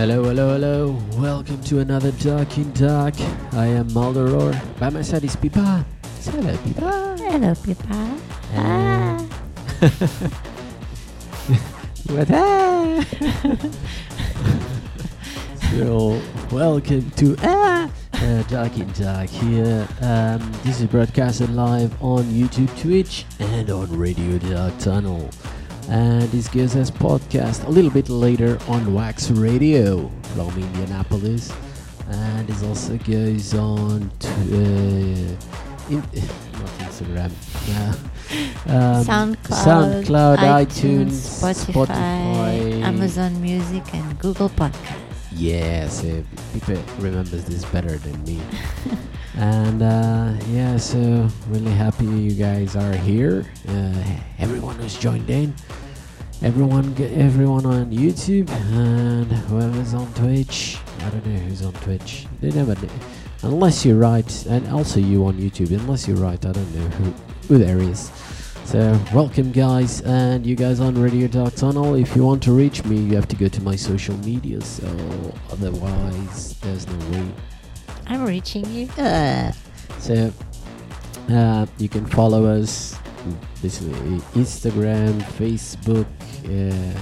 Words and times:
Hello, 0.00 0.24
hello, 0.24 0.48
hello. 0.54 0.96
Welcome 1.20 1.60
to 1.64 1.80
another 1.80 2.12
Dark 2.12 2.56
in 2.56 2.72
Dark. 2.72 3.20
I 3.52 3.66
am 3.66 3.86
Maldoror. 3.90 4.56
By 4.78 4.88
my 4.88 5.02
side 5.02 5.24
is 5.24 5.36
Pipa. 5.36 5.84
Say 6.20 6.30
hello, 6.30 6.56
Pipa. 6.56 7.18
Hello, 7.18 7.54
Pippa. 7.54 8.16
Ah. 8.56 9.18
What? 12.08 12.30
Ah. 12.30 13.04
so, 15.70 16.18
welcome 16.50 17.10
to 17.10 17.36
ah, 17.42 17.90
uh, 18.14 18.42
Dark 18.44 18.78
in 18.78 18.90
Dark 18.92 19.28
here. 19.28 19.86
Um, 20.00 20.40
this 20.64 20.80
is 20.80 20.86
broadcasted 20.86 21.50
live 21.50 21.92
on 22.02 22.24
YouTube, 22.24 22.74
Twitch, 22.80 23.26
and 23.38 23.68
on 23.68 23.94
Radio 23.94 24.38
Dark 24.38 24.78
Tunnel. 24.78 25.28
And 25.90 26.22
this 26.30 26.46
goes 26.46 26.76
as 26.76 26.88
podcast 26.88 27.66
a 27.66 27.68
little 27.68 27.90
bit 27.90 28.08
later 28.08 28.58
on 28.68 28.94
Wax 28.94 29.28
Radio 29.32 30.08
from 30.34 30.48
Indianapolis. 30.56 31.52
And 32.08 32.46
this 32.46 32.62
also 32.62 32.96
goes 32.98 33.54
on 33.54 34.08
to, 34.20 34.28
uh, 34.28 35.90
in, 35.90 35.96
not 36.52 36.70
Instagram, 36.78 37.32
yeah. 37.68 37.94
Um, 38.66 39.02
SoundCloud, 39.04 40.06
SoundCloud, 40.06 40.36
iTunes, 40.38 41.06
iTunes, 41.10 41.42
Spotify, 41.42 41.86
Spotify. 41.86 42.82
Amazon 42.82 43.42
Music, 43.42 43.82
and 43.92 44.18
Google 44.20 44.48
Podcast. 44.50 45.09
Yes, 45.32 46.04
uh, 46.04 46.22
people 46.52 46.82
remembers 46.98 47.44
this 47.44 47.64
better 47.66 47.96
than 47.98 48.22
me. 48.24 48.40
and 49.36 49.80
uh, 49.80 50.34
yeah, 50.48 50.76
so 50.76 51.28
really 51.48 51.70
happy 51.70 52.04
you 52.04 52.32
guys 52.32 52.74
are 52.74 52.96
here. 52.96 53.46
Uh, 53.68 54.04
everyone 54.38 54.74
who's 54.76 54.98
joined 54.98 55.30
in, 55.30 55.54
everyone, 56.42 56.96
everyone 57.00 57.64
on 57.64 57.92
YouTube, 57.92 58.50
and 58.50 59.30
whoever's 59.30 59.94
on 59.94 60.12
Twitch. 60.14 60.78
I 61.00 61.10
don't 61.10 61.24
know 61.24 61.38
who's 61.38 61.62
on 61.62 61.74
Twitch. 61.74 62.26
They 62.40 62.50
never, 62.50 62.74
know. 62.74 62.92
unless 63.44 63.86
you're 63.86 63.98
right, 63.98 64.46
and 64.46 64.66
also 64.68 64.98
you 64.98 65.24
on 65.26 65.34
YouTube. 65.34 65.70
Unless 65.70 66.08
you're 66.08 66.16
right, 66.16 66.44
I 66.44 66.50
don't 66.52 66.74
know 66.74 66.88
who 66.88 67.14
who 67.46 67.58
there 67.58 67.78
is. 67.78 68.10
So 68.70 68.96
welcome 69.12 69.50
guys 69.50 70.00
and 70.02 70.46
you 70.46 70.54
guys 70.54 70.78
on 70.78 70.94
Radio 70.94 71.26
Dark 71.26 71.56
Tunnel. 71.56 71.96
If 71.96 72.14
you 72.14 72.22
want 72.24 72.40
to 72.44 72.52
reach 72.52 72.84
me 72.84 72.98
you 72.98 73.16
have 73.16 73.26
to 73.26 73.34
go 73.34 73.48
to 73.48 73.60
my 73.62 73.74
social 73.74 74.16
media 74.18 74.60
so 74.60 74.86
otherwise 75.50 76.56
there's 76.60 76.86
no 76.86 77.10
way. 77.10 77.26
I'm 78.06 78.24
reaching 78.24 78.64
you. 78.72 78.86
So 79.98 80.32
uh, 81.30 81.66
you 81.78 81.88
can 81.88 82.06
follow 82.06 82.46
us 82.46 82.96
basically 83.60 83.92
Instagram, 84.40 85.20
Facebook, 85.34 86.06
uh, 86.46 87.00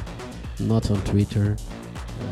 not 0.61 0.91
on 0.91 1.03
Twitter. 1.03 1.55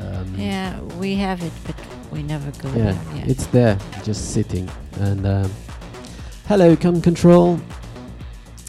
Um, 0.01 0.35
Yeah, 0.39 0.81
we 0.99 1.15
have 1.17 1.43
it, 1.43 1.53
but 1.67 1.77
we 2.11 2.23
never 2.23 2.51
go 2.63 2.69
yeah, 2.71 2.93
there. 2.93 3.01
Yeah. 3.17 3.25
it's 3.27 3.47
there, 3.49 3.79
just 4.03 4.33
sitting. 4.33 4.67
And 5.01 5.27
um, 5.27 5.53
hello, 6.47 6.75
Com 6.75 7.03
Control. 7.03 7.61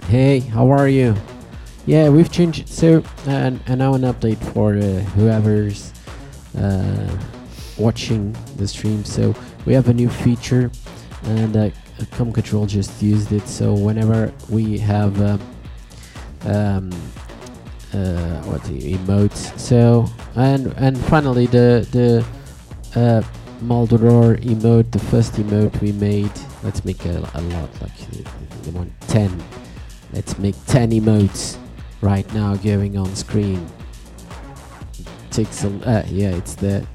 Hey, 0.06 0.40
how 0.40 0.70
are 0.72 0.88
you? 0.88 1.16
Yeah, 1.86 2.10
we've 2.10 2.32
changed. 2.32 2.70
So, 2.70 3.04
and 3.26 3.60
and 3.68 3.80
now 3.80 3.94
an 3.94 4.04
update 4.04 4.38
for 4.54 4.76
uh, 4.76 5.02
whoever's 5.16 5.94
uh, 6.58 7.18
watching 7.78 8.36
the 8.56 8.68
stream. 8.68 9.04
So 9.04 9.36
we 9.66 9.74
have 9.74 9.90
a 9.90 9.94
new 9.94 10.10
feature, 10.10 10.72
and 11.24 11.58
uh, 11.58 11.70
Com 12.12 12.32
Control 12.32 12.66
just 12.66 13.02
used 13.02 13.32
it. 13.32 13.48
So 13.48 13.74
whenever 13.74 14.32
we 14.50 14.78
have 14.80 15.20
uh, 15.22 15.38
um, 16.46 16.92
uh, 17.94 18.42
what 18.44 18.64
the 18.64 18.94
emotes. 18.94 19.58
So 19.60 20.06
and 20.36 20.74
and 20.78 20.98
finally 21.06 21.48
the 21.48 21.88
the 21.92 22.26
uh, 23.00 23.22
Maldoror 23.62 24.40
emote, 24.44 24.92
the 24.92 25.00
first 25.00 25.34
emote 25.34 25.80
we 25.82 25.92
made. 25.92 26.32
Let's 26.64 26.86
make 26.86 27.06
a, 27.06 27.18
a 27.34 27.42
lot, 27.42 27.70
like 27.82 27.92
uh, 27.92 28.30
the 28.64 28.72
one 28.72 28.94
10. 29.08 29.32
Let's 30.14 30.38
make 30.38 30.56
10 30.68 30.92
emotes 30.92 31.58
right 32.02 32.32
now 32.34 32.56
going 32.56 32.98
on 32.98 33.14
screen. 33.16 33.66
Takes 35.32 35.64
a, 35.64 35.70
uh, 35.88 36.04
yeah, 36.08 36.30
it's 36.30 36.56
the, 36.56 36.86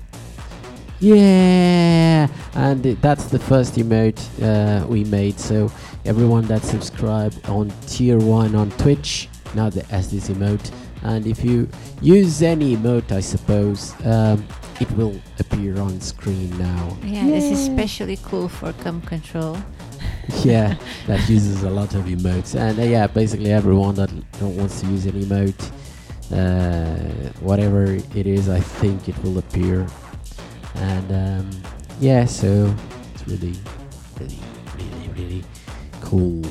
yeah, 0.99 2.29
and 2.55 2.87
it, 2.87 3.03
that's 3.03 3.25
the 3.25 3.39
first 3.39 3.75
emote 3.75 4.21
uh, 4.43 4.87
we 4.87 5.05
made. 5.05 5.39
So 5.39 5.71
everyone 6.05 6.47
that 6.47 6.63
subscribed 6.63 7.49
on 7.49 7.73
tier 7.87 8.19
1 8.19 8.55
on 8.55 8.71
Twitch 8.73 9.29
now 9.55 9.69
that 9.71 9.87
has 9.87 10.11
this 10.11 10.29
emote. 10.29 10.73
And 11.03 11.27
if 11.27 11.45
you 11.45 11.69
use 12.01 12.43
any 12.43 12.77
emote, 12.77 13.11
I 13.11 13.21
suppose, 13.21 13.95
um, 14.07 14.47
it 14.81 14.91
will 14.93 15.21
appear 15.39 15.81
on 15.81 16.01
screen 16.01 16.57
now. 16.59 16.97
yeah, 17.03 17.27
this 17.27 17.45
is 17.45 17.69
especially 17.69 18.19
cool 18.23 18.49
for 18.49 18.73
Com 18.75 19.01
Control. 19.03 19.57
yeah, 20.45 20.77
that 21.07 21.29
uses 21.29 21.63
a 21.65 21.71
lot 21.71 21.95
of 21.95 22.05
emotes. 22.05 22.55
And 22.59 22.79
uh, 22.79 22.83
yeah, 22.83 23.07
basically 23.07 23.53
everyone 23.53 23.95
that 23.97 24.11
don't 24.39 24.57
wants 24.57 24.81
to 24.81 24.87
use 24.87 25.07
an 25.07 25.13
emote, 25.13 25.71
uh, 26.33 27.31
whatever 27.41 27.85
it 28.15 28.27
is, 28.27 28.49
I 28.49 28.61
think 28.61 29.09
it 29.09 29.19
will 29.23 29.39
appear. 29.39 29.87
And 30.77 31.13
um, 31.13 31.51
yeah, 32.01 32.25
so 32.25 32.75
it's 33.15 33.27
really, 33.27 33.55
really, 34.19 34.39
really, 34.77 35.09
really 35.09 35.45
cool. 36.01 36.43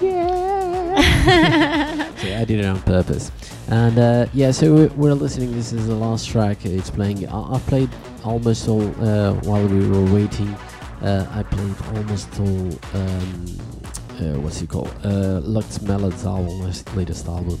Yeah. 0.00 0.94
so 2.16 2.34
I 2.36 2.44
did 2.44 2.60
it 2.60 2.64
on 2.64 2.80
purpose. 2.82 3.30
And 3.68 3.98
uh, 3.98 4.26
yeah, 4.32 4.50
so 4.52 4.72
we- 4.72 4.86
we're 4.88 5.14
listening. 5.14 5.52
This 5.52 5.72
is 5.72 5.86
the 5.88 5.94
last 5.94 6.28
track. 6.28 6.64
It's 6.64 6.90
playing. 6.90 7.28
I, 7.28 7.54
I 7.54 7.58
played 7.60 7.90
almost 8.24 8.68
all 8.68 8.82
uh, 9.04 9.34
while 9.42 9.66
we 9.66 9.88
were 9.88 10.04
waiting. 10.14 10.54
Uh, 11.02 11.26
I 11.30 11.42
played 11.42 11.96
almost 11.96 12.28
all. 12.40 12.70
Um, 12.94 13.46
uh, 14.18 14.40
what's 14.40 14.62
it 14.62 14.70
called? 14.70 14.90
Uh, 15.04 15.40
Lux 15.42 15.82
Melod's 15.82 16.24
album, 16.24 16.72
latest 16.94 17.28
album, 17.28 17.60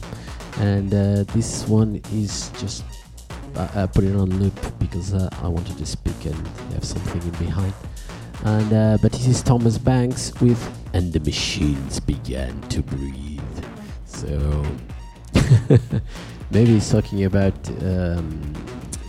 and 0.58 0.92
uh, 0.92 1.24
this 1.34 1.68
one 1.68 2.00
is 2.12 2.50
just. 2.58 2.82
I, 3.56 3.82
I 3.82 3.86
put 3.86 4.04
it 4.04 4.16
on 4.16 4.30
loop 4.38 4.58
because 4.78 5.12
uh, 5.12 5.28
I 5.42 5.48
wanted 5.48 5.76
to 5.78 5.86
speak 5.86 6.24
and 6.24 6.46
have 6.72 6.84
something 6.84 7.22
in 7.22 7.30
behind. 7.46 7.74
And 8.44 8.72
uh, 8.72 8.98
but 9.02 9.12
this 9.12 9.26
is 9.26 9.42
Thomas 9.42 9.76
Banks 9.76 10.32
with 10.40 10.60
"And 10.94 11.12
the 11.12 11.20
Machines 11.20 12.00
Began 12.00 12.58
to 12.68 12.82
Breathe." 12.82 13.40
So 14.06 14.64
maybe 16.50 16.72
he's 16.72 16.90
talking 16.90 17.24
about 17.24 17.68
um, 17.82 18.54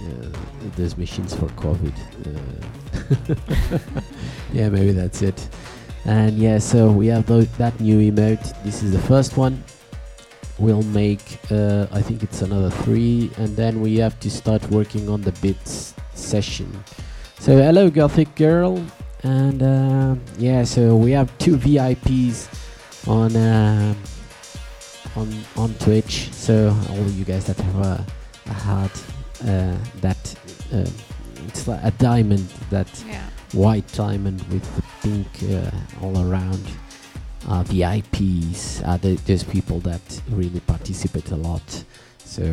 uh, 0.01 0.37
those 0.75 0.97
machines 0.97 1.33
for 1.33 1.47
COVID. 1.47 1.93
Yeah, 4.53 4.69
maybe 4.69 4.91
that's 4.91 5.21
it. 5.21 5.47
And 6.05 6.37
yeah, 6.37 6.57
so 6.57 6.89
we 6.89 7.07
have 7.07 7.25
tho- 7.25 7.41
that 7.57 7.79
new 7.79 7.99
emote. 7.99 8.63
This 8.63 8.81
is 8.81 8.91
the 8.91 8.99
first 8.99 9.35
one. 9.37 9.61
We'll 10.57 10.83
make, 10.83 11.37
uh, 11.51 11.85
I 11.91 12.01
think 12.01 12.23
it's 12.23 12.41
another 12.41 12.69
three, 12.69 13.29
and 13.37 13.55
then 13.55 13.81
we 13.81 13.97
have 13.97 14.19
to 14.21 14.29
start 14.31 14.63
working 14.71 15.09
on 15.09 15.21
the 15.21 15.33
bits 15.33 15.93
session. 16.13 16.71
So 17.39 17.57
hello, 17.57 17.89
Gothic 17.89 18.33
girl, 18.35 18.83
and 19.23 19.61
uh, 19.61 20.15
yeah, 20.39 20.63
so 20.63 20.95
we 20.95 21.11
have 21.11 21.35
two 21.37 21.57
VIPs 21.57 22.47
on. 23.07 23.35
Uh, 23.35 23.93
on 25.17 25.33
on 25.55 25.73
Twitch. 25.75 26.31
So 26.31 26.75
all 26.91 27.09
you 27.11 27.25
guys 27.25 27.45
that 27.45 27.57
have 27.59 28.05
heart, 28.47 29.03
uh, 29.43 29.75
that 30.01 30.35
um, 30.71 30.85
it's 31.47 31.67
like 31.67 31.79
a 31.83 31.91
diamond, 31.91 32.47
that 32.69 32.87
Yeah. 33.07 33.23
white 33.53 33.87
diamond 33.93 34.41
with 34.51 34.65
the 34.75 34.83
pink 35.03 35.27
uh, 35.53 35.71
all 36.05 36.17
around. 36.29 36.63
Uh, 37.47 37.63
VIPs 37.63 38.85
are 38.87 38.97
the, 38.97 39.15
those 39.25 39.43
people 39.43 39.79
that 39.81 40.01
really 40.29 40.59
participate 40.61 41.31
a 41.31 41.35
lot. 41.37 41.83
So 42.25 42.43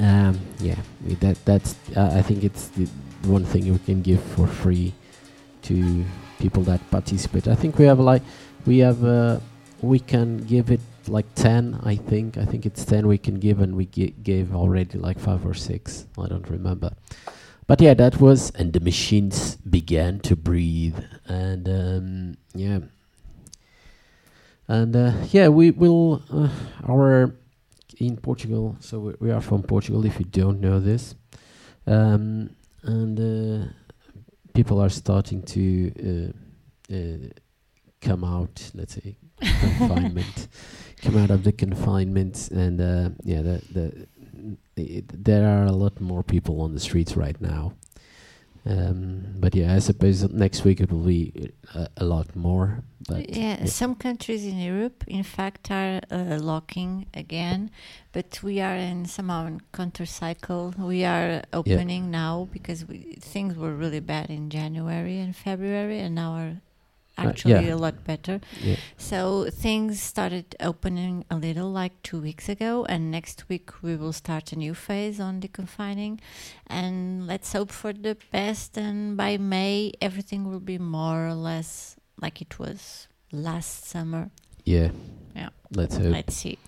um, 0.00 0.38
yeah, 0.60 0.76
that 1.20 1.36
that's 1.44 1.74
uh, 1.96 2.10
I 2.14 2.22
think 2.22 2.42
it's 2.44 2.68
the 2.68 2.86
one 3.24 3.44
thing 3.44 3.70
we 3.70 3.78
can 3.80 4.00
give 4.02 4.22
for 4.22 4.46
free 4.46 4.94
to 5.62 6.04
people 6.38 6.62
that 6.64 6.80
participate. 6.90 7.48
I 7.48 7.54
think 7.54 7.78
we 7.78 7.84
have 7.84 8.00
like 8.00 8.22
we 8.66 8.78
have 8.78 9.04
uh, 9.04 9.40
we 9.82 9.98
can 9.98 10.38
give 10.38 10.70
it 10.70 10.80
like 11.08 11.24
10 11.34 11.80
i 11.82 11.96
think 11.96 12.36
i 12.36 12.44
think 12.44 12.66
it's 12.66 12.84
10 12.84 13.08
we 13.08 13.16
can 13.16 13.36
give 13.40 13.58
and 13.60 13.74
we 13.74 13.86
gi- 13.86 14.14
gave 14.22 14.54
already 14.54 14.98
like 14.98 15.18
5 15.18 15.46
or 15.46 15.54
6 15.54 16.06
i 16.18 16.26
don't 16.28 16.48
remember 16.50 16.92
but 17.70 17.80
yeah 17.80 17.94
that 17.94 18.20
was 18.20 18.50
and 18.56 18.72
the 18.72 18.80
machines 18.80 19.54
began 19.58 20.18
to 20.18 20.34
breathe 20.34 20.98
and 21.26 21.68
um, 21.68 22.36
yeah. 22.52 22.80
And 24.66 24.96
uh, 24.96 25.12
yeah 25.30 25.46
we 25.46 25.70
will 25.70 26.20
uh, 26.32 26.48
our 26.88 27.32
in 27.98 28.16
portugal 28.16 28.76
so 28.80 28.98
we, 28.98 29.14
we 29.20 29.30
are 29.30 29.40
from 29.40 29.62
portugal 29.62 30.04
if 30.04 30.18
you 30.18 30.24
don't 30.24 30.60
know 30.60 30.80
this. 30.80 31.14
Um, 31.86 32.56
and 32.82 33.16
uh, 33.20 33.68
people 34.52 34.82
are 34.82 34.88
starting 34.88 35.40
to 35.54 35.92
uh, 36.90 36.92
uh, 36.92 37.28
come 38.00 38.24
out 38.24 38.72
let's 38.74 38.94
say 38.94 39.16
confinement. 39.40 40.48
Come 41.02 41.16
out 41.16 41.30
of 41.30 41.44
the 41.44 41.52
confinement 41.52 42.50
and 42.50 42.78
uh, 42.78 43.10
yeah 43.22 43.40
the 43.40 43.62
the 43.72 44.06
it, 44.76 45.24
there 45.24 45.46
are 45.48 45.64
a 45.64 45.72
lot 45.72 46.00
more 46.00 46.22
people 46.22 46.60
on 46.60 46.74
the 46.74 46.80
streets 46.80 47.16
right 47.16 47.40
now. 47.40 47.74
Um, 48.66 49.24
but 49.36 49.54
yeah, 49.54 49.74
I 49.74 49.78
suppose 49.78 50.22
next 50.30 50.64
week 50.64 50.80
it 50.80 50.92
will 50.92 51.04
be 51.04 51.50
a, 51.74 51.88
a 51.98 52.04
lot 52.04 52.36
more. 52.36 52.82
But 53.08 53.34
yeah, 53.34 53.64
some 53.64 53.94
countries 53.94 54.44
in 54.44 54.58
Europe, 54.58 55.02
in 55.06 55.22
fact, 55.22 55.70
are 55.70 56.00
uh, 56.10 56.38
locking 56.38 57.06
again, 57.14 57.70
but 58.12 58.40
we 58.42 58.60
are 58.60 58.76
in 58.76 59.06
somehow 59.06 59.46
in 59.46 59.62
counter 59.72 60.04
cycle. 60.04 60.74
We 60.76 61.04
are 61.04 61.42
opening 61.54 62.10
now 62.10 62.48
because 62.52 62.86
we, 62.86 63.16
things 63.18 63.56
were 63.56 63.74
really 63.74 64.00
bad 64.00 64.28
in 64.28 64.50
January 64.50 65.18
and 65.18 65.34
February, 65.34 66.00
and 66.00 66.14
now 66.14 66.32
are 66.32 66.56
actually 67.18 67.66
yeah. 67.66 67.74
a 67.74 67.76
lot 67.76 68.04
better. 68.04 68.40
yeah, 68.62 68.76
So 68.96 69.48
things 69.50 70.00
started 70.00 70.56
opening 70.60 71.24
a 71.30 71.36
little 71.36 71.70
like 71.70 72.02
two 72.02 72.20
weeks 72.20 72.48
ago, 72.48 72.84
and 72.88 73.10
next 73.10 73.48
week 73.48 73.82
we 73.82 73.96
will 73.96 74.12
start 74.12 74.52
a 74.52 74.56
new 74.56 74.74
phase 74.74 75.20
on 75.20 75.40
deconfining. 75.40 76.20
And 76.66 77.26
let's 77.26 77.52
hope 77.52 77.70
for 77.70 77.92
the 77.92 78.16
best. 78.32 78.76
And 78.76 79.16
by 79.16 79.36
May, 79.36 79.92
everything 80.00 80.48
will 80.48 80.60
be 80.60 80.78
more 80.78 81.26
or 81.28 81.34
less 81.34 81.96
like 82.20 82.40
it 82.40 82.58
was 82.58 83.08
last 83.32 83.86
summer. 83.86 84.30
yeah, 84.64 84.90
Yeah. 85.34 85.50
Let's 85.74 85.96
hope. 85.96 86.12
Let's 86.12 86.36
see. 86.36 86.58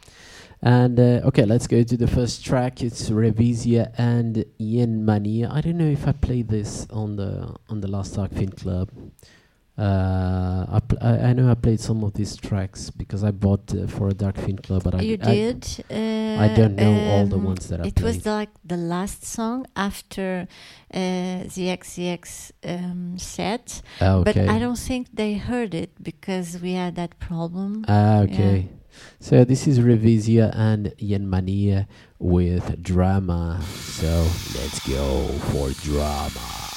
And 0.65 0.99
uh, 1.01 1.27
okay, 1.27 1.45
let's 1.45 1.67
go 1.67 1.83
to 1.83 1.97
the 1.97 2.07
first 2.07 2.45
track. 2.45 2.83
It's 2.83 3.11
Revisia 3.11 3.93
and 3.99 4.45
Yen 4.59 5.05
Mania. 5.05 5.51
I 5.51 5.61
don't 5.61 5.77
know 5.77 5.91
if 5.91 6.07
I 6.07 6.13
played 6.13 6.49
this 6.49 6.87
on 6.91 7.17
the 7.17 7.57
on 7.69 7.81
the 7.81 7.89
last 7.89 8.15
Dark 8.15 8.33
Fin 8.33 8.51
Club. 8.51 8.89
Uh, 9.83 10.65
I, 10.77 10.81
pl- 10.89 10.99
I 11.03 11.13
I 11.29 11.33
know 11.33 11.51
I 11.51 11.55
played 11.67 11.81
some 11.81 12.05
of 12.07 12.13
these 12.19 12.37
tracks 12.37 12.83
because 12.91 13.23
I 13.25 13.33
bought 13.33 13.67
uh, 13.75 13.89
for 13.89 14.05
a 14.15 14.15
Dark 14.15 14.37
Fin 14.45 14.59
Club, 14.59 14.85
but 14.85 14.95
I 14.95 15.01
you 15.01 15.19
I, 15.21 15.35
did. 15.35 15.61
Uh, 15.91 16.45
I 16.45 16.49
don't 16.59 16.77
know 16.77 16.95
all 17.13 17.27
the 17.27 17.41
um, 17.43 17.51
ones 17.51 17.69
that 17.69 17.81
I 17.81 17.85
played. 17.91 17.99
It 17.99 18.03
was 18.11 18.25
like 18.25 18.51
the 18.65 18.77
last 18.77 19.25
song 19.25 19.67
after 19.75 20.47
uh, 20.95 21.51
the 21.57 21.65
XCX 21.81 22.53
um, 22.75 23.19
set, 23.19 23.83
Ah, 24.01 24.19
okay. 24.19 24.33
but 24.33 24.37
I 24.55 24.61
don't 24.61 24.79
think 24.79 25.09
they 25.13 25.35
heard 25.35 25.75
it 25.75 25.91
because 26.01 26.49
we 26.63 26.75
had 26.75 26.95
that 26.95 27.19
problem. 27.19 27.85
Ah, 27.89 28.21
okay. 28.21 28.69
So 29.19 29.43
this 29.45 29.67
is 29.67 29.81
Revisia 29.81 30.53
and 30.55 30.93
Yen 30.99 31.29
Mania 31.29 31.89
with 32.21 32.81
drama. 32.83 33.61
So 33.99 34.13
let's 34.55 34.79
go 34.87 35.27
for 35.51 35.71
drama. 35.83 36.72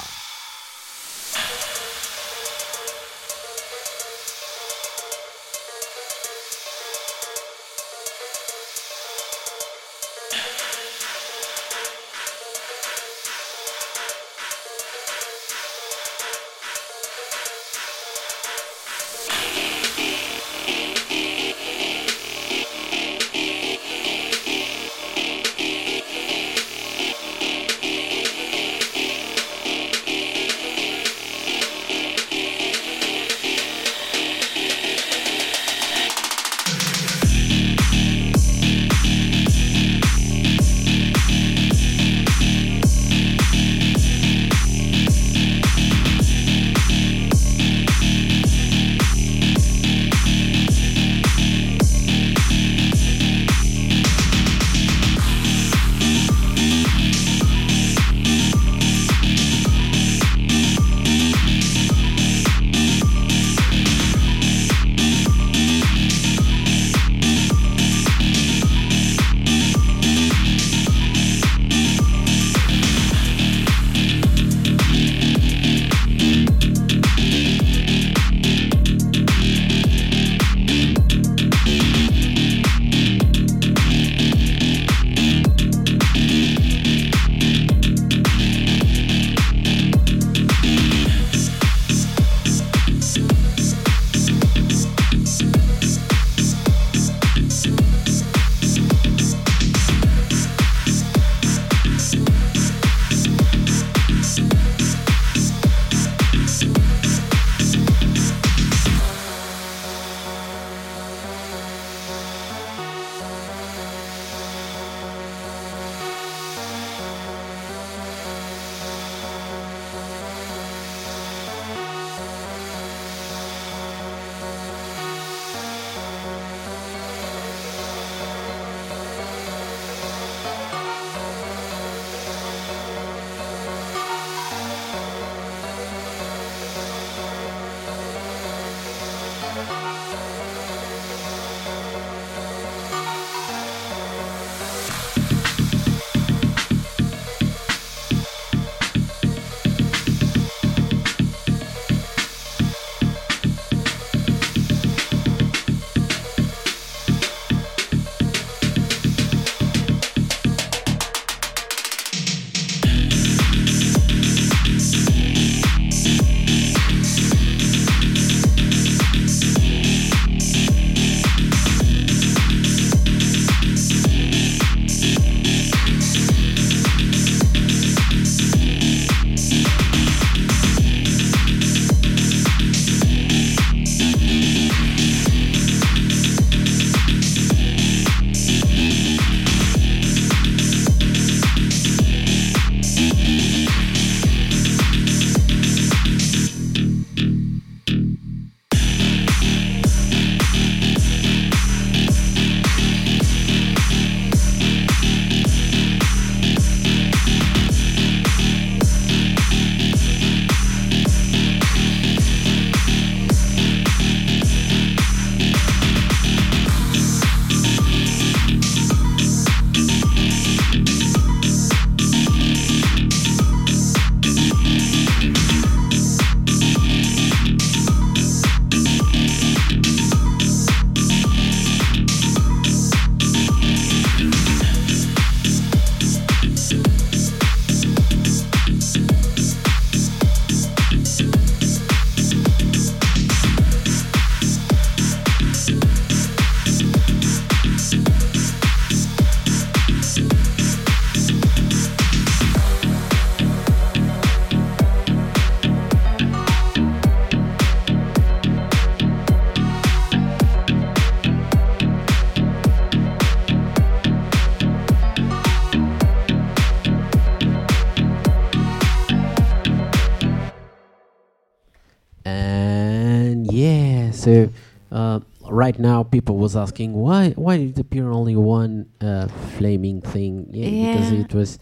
Right 275.76 275.82
now 275.82 276.02
people 276.02 276.36
was 276.36 276.56
asking 276.56 276.92
why 276.92 277.30
why 277.36 277.56
did 277.56 277.70
it 277.70 277.80
appear 277.80 278.10
only 278.10 278.36
one 278.36 278.86
uh, 279.00 279.28
flaming 279.56 280.00
thing? 280.00 280.46
Yeah, 280.50 280.70
because 280.86 281.10
it 281.10 281.34
was. 281.34 281.58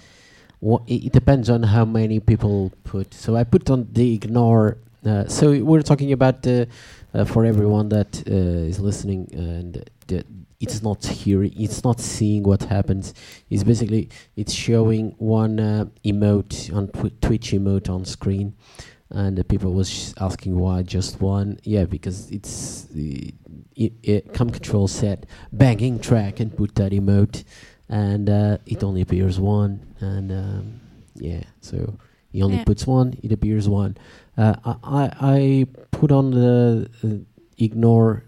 It 0.86 1.12
depends 1.12 1.50
on 1.50 1.62
how 1.62 1.84
many 1.84 2.20
people 2.20 2.72
put. 2.84 3.12
So 3.12 3.36
I 3.36 3.44
put 3.44 3.68
on 3.68 3.86
the 3.92 4.14
ignore. 4.14 4.78
Uh, 5.04 5.26
so 5.28 5.62
we're 5.62 5.82
talking 5.82 6.12
about 6.12 6.46
uh, 6.46 6.64
uh, 7.12 7.24
for 7.26 7.44
everyone 7.44 7.90
that 7.90 8.22
uh, 8.26 8.70
is 8.70 8.80
listening 8.80 9.28
and 9.34 9.84
that 10.06 10.26
it's 10.58 10.82
not 10.82 11.04
hearing, 11.04 11.52
it's 11.60 11.84
not 11.84 12.00
seeing 12.00 12.44
what 12.44 12.62
happens. 12.62 13.12
It's 13.50 13.62
basically 13.62 14.08
it's 14.36 14.54
showing 14.54 15.14
one 15.18 15.60
uh, 15.60 15.84
emote 16.02 16.74
on 16.74 16.88
twi- 16.88 17.12
Twitch 17.20 17.50
emote 17.52 17.90
on 17.90 18.06
screen, 18.06 18.54
and 19.10 19.36
the 19.36 19.44
people 19.44 19.74
was 19.74 20.14
asking 20.18 20.58
why 20.58 20.82
just 20.82 21.20
one. 21.20 21.58
Yeah, 21.64 21.84
because 21.84 22.30
it's 22.30 22.86
i 23.78 24.22
Control 24.32 24.86
set, 24.88 25.26
banging 25.52 25.98
track 25.98 26.40
and 26.40 26.56
put 26.56 26.74
that 26.76 26.92
emote, 26.92 27.44
and 27.88 28.28
uh, 28.30 28.58
it 28.66 28.82
only 28.84 29.00
appears 29.00 29.38
one, 29.40 29.80
and 30.00 30.30
um, 30.32 30.80
yeah, 31.14 31.42
so 31.60 31.98
he 32.30 32.42
only 32.42 32.58
Yeah. 32.58 32.64
puts 32.64 32.86
one, 32.86 33.14
it 33.22 33.32
appears 33.32 33.68
one. 33.68 33.96
Uh, 34.36 34.54
I, 34.64 34.74
I 34.82 35.10
I 35.36 35.66
put 35.90 36.10
on 36.12 36.30
the 36.30 36.88
uh, 37.04 37.08
ignore. 37.58 38.24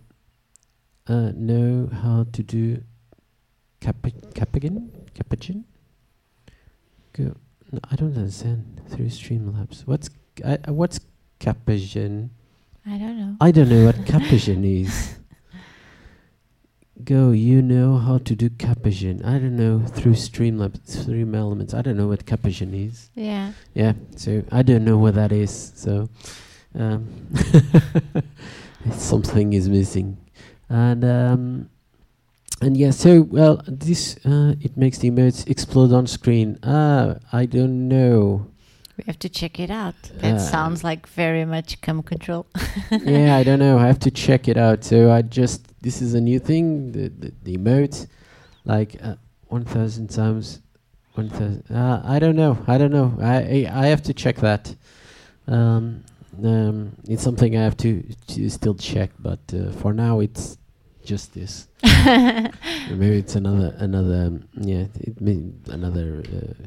Uh, 1.08 1.30
know 1.36 1.88
how 2.02 2.26
to 2.32 2.42
do 2.42 2.82
capigan 3.80 4.90
capigan. 5.14 5.64
Go. 7.12 7.34
No, 7.72 7.80
I 7.90 7.96
don't 7.96 8.16
understand. 8.16 8.80
Through 8.88 9.06
Streamlabs, 9.06 9.86
what's 9.86 10.10
I, 10.44 10.58
uh, 10.68 10.72
what's 10.72 11.00
capigan? 11.38 12.30
I 12.84 12.98
don't 12.98 13.18
know. 13.18 13.36
I 13.40 13.50
don't 13.50 13.68
know 13.68 13.84
what 13.86 14.04
capigan 14.06 14.64
is. 14.64 15.16
Go, 17.04 17.30
you 17.30 17.60
know 17.60 17.98
how 17.98 18.18
to 18.18 18.34
do 18.34 18.48
capigan. 18.48 19.22
I 19.22 19.32
don't 19.38 19.56
know 19.56 19.80
through 19.86 20.14
Streamlabs, 20.14 20.88
Stream 20.88 21.34
Elements. 21.34 21.74
I 21.74 21.82
don't 21.82 21.96
know 21.96 22.08
what 22.08 22.24
capigan 22.24 22.72
is. 22.72 23.10
Yeah. 23.14 23.52
Yeah, 23.74 23.92
so 24.16 24.42
I 24.50 24.62
don't 24.62 24.84
know 24.84 24.96
what 24.96 25.14
that 25.14 25.30
is. 25.30 25.72
So 25.74 26.08
um, 26.74 27.06
something 28.92 29.52
is 29.52 29.68
missing, 29.68 30.16
and 30.70 31.04
um, 31.04 31.70
and 32.62 32.76
yeah. 32.76 32.90
So 32.92 33.22
well, 33.22 33.62
this 33.68 34.16
uh, 34.24 34.54
it 34.60 34.76
makes 34.76 34.98
the 34.98 35.10
emotes 35.10 35.48
explode 35.48 35.92
on 35.92 36.06
screen. 36.06 36.58
Ah, 36.62 37.16
I 37.32 37.44
don't 37.46 37.88
know. 37.88 38.46
We 38.96 39.04
have 39.06 39.18
to 39.18 39.28
check 39.28 39.60
it 39.60 39.70
out. 39.70 39.94
That 40.20 40.36
Uh, 40.36 40.38
sounds 40.38 40.82
like 40.82 41.06
very 41.06 41.44
much 41.44 41.80
Com 41.82 42.02
Control. 42.02 42.46
yeah, 42.90 43.36
I 43.36 43.42
don't 43.44 43.58
know. 43.58 43.78
I 43.78 43.86
have 43.86 43.98
to 44.00 44.10
check 44.10 44.48
it 44.48 44.56
out. 44.56 44.84
So 44.84 45.10
I 45.12 45.22
just 45.22 45.60
this 45.82 46.00
is 46.00 46.14
a 46.14 46.20
new 46.20 46.38
thing. 46.38 46.92
The 46.92 47.08
the, 47.08 47.32
the 47.44 47.56
emote, 47.58 48.06
like 48.64 48.96
uh, 49.02 49.16
one 49.48 49.64
thousand 49.64 50.08
times, 50.08 50.60
one 51.14 51.28
thousand. 51.28 51.64
Uh, 51.70 52.00
I 52.04 52.18
don't 52.18 52.36
know. 52.36 52.56
I 52.66 52.78
don't 52.78 52.90
know. 52.92 53.12
I 53.20 53.34
I, 53.66 53.82
I 53.82 53.86
have 53.86 54.02
to 54.04 54.14
check 54.14 54.36
that. 54.36 54.74
Um, 55.46 56.02
um, 56.42 56.96
it's 57.08 57.22
something 57.22 57.54
I 57.56 57.62
have 57.62 57.76
to 57.78 58.02
to 58.28 58.48
still 58.48 58.74
check. 58.74 59.10
But 59.18 59.40
uh, 59.52 59.72
for 59.72 59.92
now, 59.92 60.20
it's 60.20 60.56
just 61.04 61.34
this. 61.34 61.68
Maybe 61.84 63.18
it's 63.18 63.36
another 63.36 63.74
another 63.78 64.26
um, 64.26 64.48
yeah. 64.56 64.86
It 65.00 65.20
may 65.20 65.38
another 65.68 66.22
uh, 66.32 66.66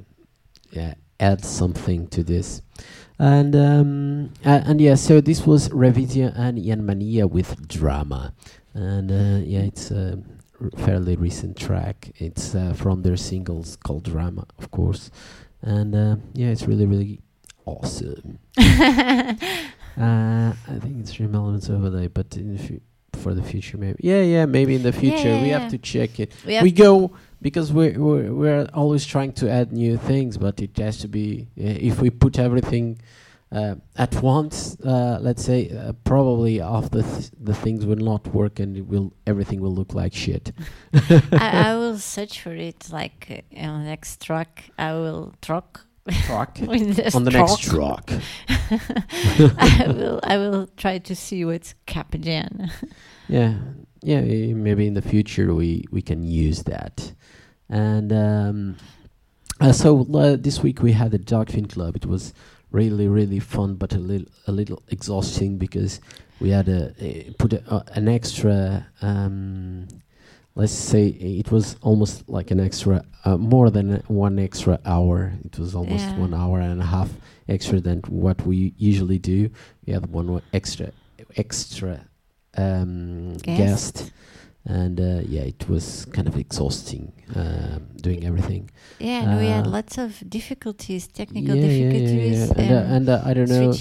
yeah. 0.72 0.94
Add 1.20 1.44
something 1.44 2.08
to 2.08 2.24
this. 2.24 2.62
And 3.18 3.56
um, 3.56 4.34
uh, 4.46 4.62
and 4.66 4.80
yeah, 4.80 4.96
so 4.96 5.20
this 5.20 5.46
was 5.46 5.68
Revisia 5.70 6.34
and 6.38 6.58
Yanmania 6.58 7.30
with 7.30 7.68
drama, 7.68 8.34
and 8.74 9.12
uh, 9.12 9.46
yeah, 9.46 9.60
it's 9.60 9.92
a 9.92 10.24
r- 10.62 10.70
fairly 10.78 11.18
recent 11.18 11.58
track. 11.58 12.12
It's 12.16 12.56
uh, 12.56 12.72
from 12.74 13.02
their 13.02 13.18
singles 13.18 13.76
called 13.76 14.04
Drama, 14.06 14.46
of 14.58 14.72
course, 14.72 15.12
and 15.62 15.94
uh, 15.94 16.16
yeah, 16.34 16.48
it's 16.48 16.64
really 16.66 16.86
really 16.86 17.20
awesome. 17.66 18.40
Uh, 20.00 20.54
I 20.70 20.80
think 20.80 21.02
it's 21.02 21.12
Dream 21.12 21.36
Elements 21.36 21.70
over 21.70 21.90
there, 21.90 22.08
but 22.08 22.38
in 22.38 22.56
the 22.56 22.80
for 23.20 23.34
the 23.34 23.44
future, 23.44 23.78
maybe 23.78 23.98
yeah, 24.02 24.22
yeah, 24.22 24.46
maybe 24.46 24.76
in 24.76 24.84
the 24.84 24.94
future 24.94 25.42
we 25.42 25.50
yeah. 25.50 25.60
have 25.60 25.72
to 25.72 25.78
check 25.78 26.22
it. 26.22 26.32
we 26.46 26.62
We 26.62 26.72
go 26.72 27.12
because 27.42 27.72
we're, 27.74 27.98
we're 28.00 28.34
we're 28.34 28.68
always 28.74 29.06
trying 29.06 29.34
to 29.34 29.50
add 29.50 29.72
new 29.72 29.98
things, 29.98 30.38
but 30.38 30.60
it 30.62 30.78
has 30.78 30.98
to 31.00 31.08
be 31.08 31.48
uh, 31.58 31.64
if 31.90 32.02
we 32.02 32.10
put 32.10 32.38
everything 32.40 33.00
uh, 33.52 33.76
at 33.96 34.14
once. 34.22 34.78
Uh, 34.82 35.18
let's 35.22 35.44
say 35.44 35.70
uh, 35.70 35.94
probably 36.04 36.58
half 36.60 36.90
the 36.92 37.04
th- 37.04 37.32
the 37.40 37.54
things 37.54 37.86
will 37.86 37.96
not 38.14 38.28
work, 38.28 38.60
and 38.60 38.78
it 38.78 38.86
will 38.88 39.14
everything 39.26 39.62
will 39.62 39.74
look 39.74 39.94
like 39.94 40.14
shit. 40.14 40.52
I, 41.32 41.72
I 41.72 41.76
will 41.76 41.98
search 42.16 42.42
for 42.42 42.54
it 42.54 42.90
like 42.92 43.28
uh, 43.56 43.66
on 43.68 43.84
the 43.84 43.90
next 43.90 44.22
track. 44.26 44.70
I 44.78 44.94
will 44.94 45.34
truck 45.42 45.86
Truck 46.26 46.58
on 46.68 47.24
the 47.24 47.32
next 47.32 47.60
truck. 47.62 48.08
truck. 48.08 48.22
I 49.60 49.86
will 49.88 50.20
I 50.24 50.38
will 50.38 50.68
try 50.78 50.98
to 50.98 51.16
see 51.16 51.46
what's 51.46 51.76
Capitan. 51.86 52.72
Yeah, 53.28 53.56
yeah. 54.02 54.18
eh, 54.22 54.54
Maybe 54.54 54.88
in 54.88 54.96
the 54.96 55.02
future 55.04 55.54
we 55.54 55.86
we 55.92 56.02
can 56.02 56.24
use 56.24 56.64
that. 56.64 57.14
And 57.70 58.12
um, 58.12 58.78
uh, 59.60 59.72
so 59.72 60.06
uh, 60.14 60.36
this 60.40 60.62
week 60.64 60.82
we 60.82 60.94
had 60.94 61.12
the 61.12 61.20
Darkfin 61.20 61.70
Club. 61.72 61.96
It 61.96 62.06
was 62.06 62.34
really 62.72 63.08
really 63.08 63.40
fun, 63.40 63.76
but 63.76 63.94
a 63.94 64.00
little 64.00 64.28
a 64.48 64.52
little 64.52 64.82
exhausting 64.90 65.58
because 65.58 66.00
we 66.40 66.50
had 66.50 66.68
a, 66.70 66.94
a 67.00 67.32
put 67.38 67.54
a, 67.54 67.64
uh, 67.70 67.84
an 67.94 68.08
extra. 68.08 68.88
Um, 69.02 69.88
let's 70.56 70.74
say 70.74 71.08
it 71.08 71.52
was 71.52 71.78
almost 71.82 72.28
like 72.28 72.52
an 72.52 72.60
extra, 72.60 73.06
uh, 73.24 73.38
more 73.38 73.70
than 73.70 74.04
one 74.08 74.38
extra 74.40 74.78
hour. 74.84 75.32
It 75.46 75.58
was 75.58 75.74
almost 75.74 76.04
Yeah. 76.06 76.18
one 76.20 76.34
hour 76.34 76.60
and 76.60 76.82
a 76.82 76.86
half 76.86 77.10
extra 77.48 77.80
than 77.80 78.00
what 78.10 78.46
we 78.46 78.74
usually 78.78 79.20
do. 79.20 79.50
We 79.86 79.94
had 79.94 80.08
one 80.08 80.42
extra 80.52 80.92
extra 81.38 82.02
um, 82.58 83.38
Guest. 83.38 83.58
guest. 83.58 84.12
And 84.66 85.00
uh, 85.00 85.22
yeah, 85.26 85.42
it 85.42 85.68
was 85.70 86.06
kind 86.14 86.28
of 86.28 86.36
exhausting 86.38 87.12
um, 87.36 87.88
doing 88.02 88.24
everything. 88.26 88.70
Yeah, 89.00 89.24
and 89.24 89.40
we 89.40 89.48
had 89.48 89.66
Uh, 89.66 89.72
lots 89.72 89.98
of 89.98 90.22
difficulties, 90.30 91.08
technical 91.08 91.56
yeah, 91.56 91.66
yeah, 91.66 91.72
yeah, 91.72 91.92
difficulties, 91.92 92.52
yeah. 92.52 92.62
And, 92.62 92.72
uh, 92.72 92.96
and 92.96 93.10
uh, 93.10 93.22
I 93.30 93.34
don't 93.34 93.50
know 93.50 93.72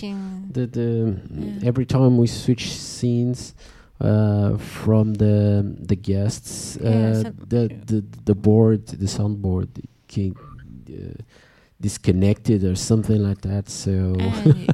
the 0.50 0.66
the 0.66 1.18
every 1.66 1.84
time 1.84 2.16
we 2.16 2.26
switch 2.26 2.70
scenes 2.70 3.54
uh, 4.00 4.56
from 4.56 5.14
the 5.14 5.62
the 5.90 5.96
guests, 5.96 6.78
Yeah, 6.80 6.88
uh, 6.88 7.32
the, 7.48 7.68
the 7.86 8.04
the 8.24 8.34
board, 8.34 8.86
the 8.86 9.06
soundboard, 9.08 9.68
came 10.06 10.34
uh, 10.88 11.20
disconnected 11.80 12.64
or 12.64 12.76
something 12.76 13.20
like 13.28 13.40
that. 13.42 13.68
So 13.68 13.92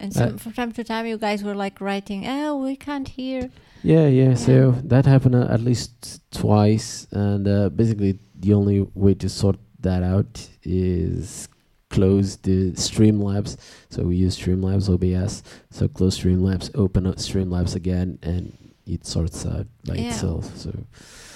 and 0.00 0.16
and 0.16 0.34
Uh, 0.34 0.38
from 0.38 0.52
time 0.52 0.72
to 0.72 0.84
time, 0.84 1.06
you 1.06 1.18
guys 1.18 1.42
were 1.42 1.54
like 1.54 1.80
writing, 1.80 2.26
"Oh, 2.26 2.62
we 2.64 2.76
can't 2.76 3.08
hear." 3.08 3.50
yeah, 3.82 4.06
yeah. 4.08 4.34
So 4.34 4.72
that 4.84 5.06
happened 5.06 5.34
uh, 5.34 5.46
at 5.50 5.60
least 5.60 6.20
twice, 6.30 7.06
and 7.12 7.46
uh, 7.48 7.68
basically 7.70 8.18
the 8.38 8.52
only 8.54 8.86
way 8.94 9.14
to 9.14 9.28
sort 9.28 9.56
that 9.80 10.02
out 10.02 10.48
is 10.62 11.48
close 11.90 12.36
the 12.36 12.72
Streamlabs. 12.72 13.56
So 13.90 14.02
we 14.04 14.16
use 14.16 14.36
Streamlabs 14.38 14.88
OBS. 14.88 15.42
So 15.70 15.88
close 15.88 16.18
Streamlabs, 16.18 16.70
open 16.74 17.06
up 17.06 17.16
Streamlabs 17.16 17.74
again, 17.76 18.18
and 18.22 18.56
it 18.86 19.06
sorts 19.06 19.46
out 19.46 19.66
by 19.86 19.94
Yeah. 19.96 20.08
itself. 20.08 20.56
So 20.56 20.70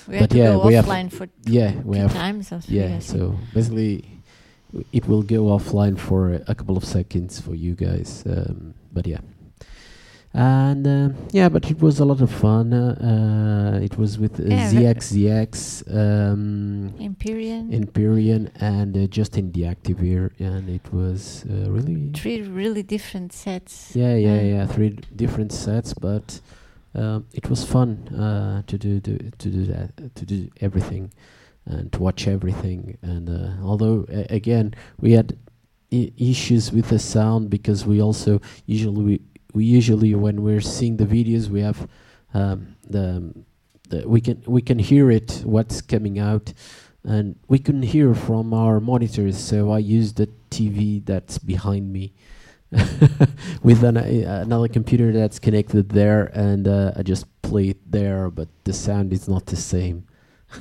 We 0.09 0.19
But 0.21 0.31
to 0.31 0.38
yeah, 0.38 0.53
go 0.57 0.67
we 0.67 0.73
have- 0.75 0.87
offline 0.87 1.12
for 1.12 1.29
yeah, 1.45 1.75
we 1.85 1.99
have 1.99 2.12
times 2.15 2.50
yeah. 2.67 2.99
So 2.99 3.37
basically, 3.53 4.18
it 4.93 5.07
will 5.09 5.23
go 5.23 5.45
offline 5.57 5.99
for 5.99 6.33
a 6.47 6.55
couple 6.55 6.77
of 6.77 6.85
seconds 6.85 7.41
for 7.41 7.55
you 7.55 7.75
guys. 7.75 8.23
Um, 8.27 8.75
but 8.93 9.07
yeah. 9.07 9.21
And 10.35 10.87
um 10.87 11.15
yeah, 11.33 11.49
but 11.49 11.71
it 11.71 11.81
was 11.81 11.99
a 12.01 12.05
lot 12.05 12.21
of 12.21 12.31
fun. 12.31 12.73
Uh, 12.75 12.95
uh, 13.81 13.85
it 13.85 13.97
was 13.97 14.19
with 14.19 14.39
uh, 14.39 14.45
Yeah, 14.45 14.71
ZXZX, 14.71 15.97
um, 15.97 16.95
Empyrean. 17.01 17.73
Empyrean, 17.73 18.51
and 18.61 18.95
uh, 18.97 19.07
Justin 19.07 19.53
the 19.53 19.63
Activeer, 19.63 20.31
and 20.39 20.69
it 20.69 20.93
was 20.93 21.45
uh, 21.49 21.71
really 21.71 22.11
three 22.13 22.43
really 22.43 22.83
different 22.83 23.33
sets. 23.33 23.97
yeah, 23.97 24.15
yeah, 24.17 24.33
Uh, 24.39 24.43
yeah. 24.43 24.67
Three 24.67 24.91
d- 24.91 25.03
different 25.17 25.51
sets, 25.53 25.95
but 25.95 26.41
um, 26.95 27.25
it 27.33 27.49
was 27.49 27.65
fun 27.65 28.09
uh, 28.15 28.63
to 28.67 28.77
do, 28.77 29.01
do 29.01 29.17
to 29.39 29.49
do 29.51 29.65
that 29.65 29.91
uh, 29.99 30.09
to 30.15 30.27
do 30.27 30.51
everything 30.61 31.11
and 31.69 31.93
to 31.93 31.99
watch 32.01 32.27
everything. 32.27 32.99
And 33.03 33.29
uh, 33.29 33.63
although 33.63 34.07
again 34.09 34.75
we 35.01 35.13
had 35.13 35.39
I- 35.93 36.13
issues 36.17 36.73
with 36.73 36.89
the 36.89 36.99
sound 36.99 37.51
because 37.51 37.87
we 37.87 38.01
also 38.01 38.41
usually 38.67 39.03
we, 39.03 39.21
we 39.53 39.65
usually 39.65 40.15
when 40.15 40.43
we're 40.43 40.61
seeing 40.61 40.97
the 40.97 41.07
videos 41.07 41.49
we 41.49 41.61
have 41.61 41.89
um, 42.35 42.77
the, 42.89 43.35
the 43.89 44.09
we 44.09 44.21
can 44.21 44.43
we 44.47 44.63
can 44.63 44.79
hear 44.79 45.11
it 45.11 45.43
what's 45.45 45.81
coming 45.81 46.19
out 46.19 46.53
and 47.05 47.37
we 47.49 47.59
couldn't 47.59 47.85
hear 47.85 48.15
from 48.15 48.53
our 48.53 48.81
monitors 48.81 49.39
so 49.39 49.71
I 49.71 49.79
used 49.79 50.17
the 50.17 50.29
TV 50.51 51.05
that's 51.05 51.39
behind 51.39 51.93
me 51.93 52.13
with 53.63 53.83
an, 53.83 53.97
uh, 53.97 54.43
another 54.45 54.69
computer 54.69 55.11
that's 55.13 55.39
connected 55.39 55.89
there, 55.89 56.25
and 56.35 56.69
uh, 56.69 56.93
I 56.97 57.03
just 57.03 57.27
play 57.41 57.69
it 57.71 57.91
there, 57.91 58.31
but 58.31 58.49
the 58.65 58.73
sound 58.73 59.13
is 59.13 59.29
not 59.29 59.47
the 59.47 59.57
same. 59.57 60.05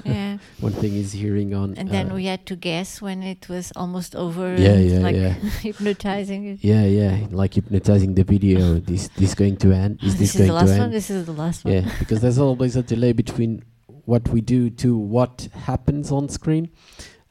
Yeah. 0.03 0.38
One 0.60 0.74
thing 0.74 0.96
is 0.96 1.12
hearing 1.12 1.53
on. 1.53 1.75
And 1.75 1.89
then 1.89 2.12
uh, 2.12 2.15
we 2.15 2.25
had 2.25 2.46
to 2.48 2.56
guess 2.56 3.01
when 3.01 3.24
it 3.24 3.48
was 3.50 3.72
almost 3.75 4.15
over. 4.15 4.56
Yeah, 4.56 4.75
yeah, 4.75 5.00
like 5.00 5.15
yeah. 5.15 5.29
hypnotizing 5.62 6.46
it. 6.46 6.63
Yeah, 6.63 6.86
yeah, 6.86 7.27
like 7.32 7.53
hypnotizing 7.53 8.15
the 8.15 8.24
video. 8.24 8.79
this 8.79 9.10
this 9.17 9.34
going 9.34 9.58
to 9.58 9.74
end? 9.74 10.00
Is 10.03 10.17
this 10.17 10.34
this, 10.34 10.41
is 10.41 10.48
the 10.48 10.53
going 10.53 10.65
to 10.65 10.79
one. 10.79 10.91
This 10.91 11.10
is 11.10 11.25
the 11.25 11.32
last 11.34 11.65
one. 11.65 11.74
Yeah, 11.74 11.91
because 12.00 12.22
there's 12.22 12.39
always 12.39 12.75
a 12.75 12.84
delay 12.84 13.13
between 13.13 13.63
what 14.06 14.27
we 14.29 14.41
do 14.41 14.70
to 14.70 14.98
what 14.98 15.48
happens 15.53 16.12
on 16.12 16.29
screen, 16.29 16.70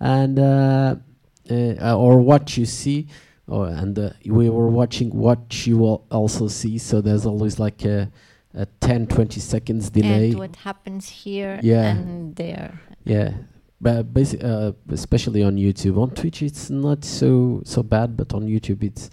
and 0.01 0.39
uh, 0.39 0.97
uh, 1.51 1.97
or 1.97 2.21
what 2.21 2.57
you 2.57 2.67
see, 2.67 3.09
or 3.47 3.69
and 3.69 3.99
uh, 3.99 4.11
we 4.25 4.49
were 4.49 4.69
watching 4.69 5.11
what 5.11 5.67
you 5.67 5.79
will 5.79 6.07
also 6.11 6.49
see. 6.49 6.79
So 6.79 7.01
there's 7.01 7.27
always 7.27 7.59
like 7.59 7.85
a, 7.85 8.11
a 8.57 8.67
10, 8.81 9.07
20 9.07 9.41
seconds 9.41 9.91
delay. 9.91 10.31
And 10.31 10.39
what 10.39 10.57
happens 10.57 11.09
here 11.09 11.61
Yeah. 11.63 11.85
and 11.95 12.35
there. 12.37 12.81
Yeah, 13.05 13.31
but 13.81 14.13
basi- 14.13 14.43
uh, 14.43 14.73
especially 14.91 15.43
on 15.45 15.57
YouTube. 15.57 15.97
On 15.99 16.11
Twitch, 16.11 16.43
it's 16.43 16.71
not 16.71 17.05
so 17.05 17.61
so 17.65 17.83
bad, 17.83 18.17
but 18.17 18.33
on 18.35 18.47
YouTube, 18.47 18.83
it's 18.83 19.11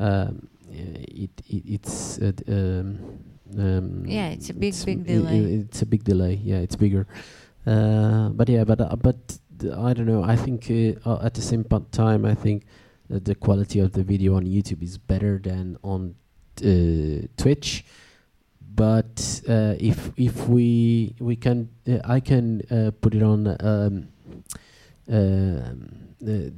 um, 0.00 0.48
it, 0.70 1.30
it 1.48 1.62
it's 1.74 2.18
uh, 2.18 2.32
um, 2.48 2.98
um, 3.58 4.04
Yeah, 4.06 4.28
it's 4.30 4.50
a 4.50 4.54
big, 4.54 4.74
big 4.84 4.98
i- 4.98 5.02
i- 5.02 5.04
delay. 5.04 5.38
it's 5.62 5.82
a 5.82 5.86
big 5.86 6.02
delay. 6.04 6.40
Yeah, 6.42 6.58
it's 6.64 6.76
bigger. 6.76 7.06
Uh, 7.66 8.30
but 8.30 8.48
yeah, 8.48 8.64
but 8.64 8.80
uh, 8.80 8.96
but 8.96 9.38
I 9.76 9.92
don't 9.94 10.06
know. 10.06 10.22
I 10.24 10.36
think 10.36 10.70
uh, 11.04 11.18
at 11.22 11.34
the 11.34 11.42
same 11.42 11.64
time, 11.92 12.24
I 12.24 12.34
think 12.34 12.64
that 13.10 13.24
the 13.24 13.34
quality 13.34 13.78
of 13.80 13.92
the 13.92 14.02
video 14.02 14.34
on 14.36 14.44
YouTube 14.44 14.82
is 14.82 14.98
better 14.98 15.38
than 15.42 15.76
on 15.82 16.14
uh, 16.64 17.26
Twitch 17.36 17.84
but 18.76 19.40
uh, 19.48 19.74
if 19.80 20.12
if 20.16 20.46
we 20.48 21.14
we 21.18 21.34
can 21.34 21.70
uh, 21.88 21.98
I 22.04 22.20
can 22.20 22.62
uh, 22.70 22.90
put 23.00 23.14
it 23.14 23.22
on 23.22 23.56
um, 23.60 24.08
um, 25.08 25.88
uh, 26.22 26.50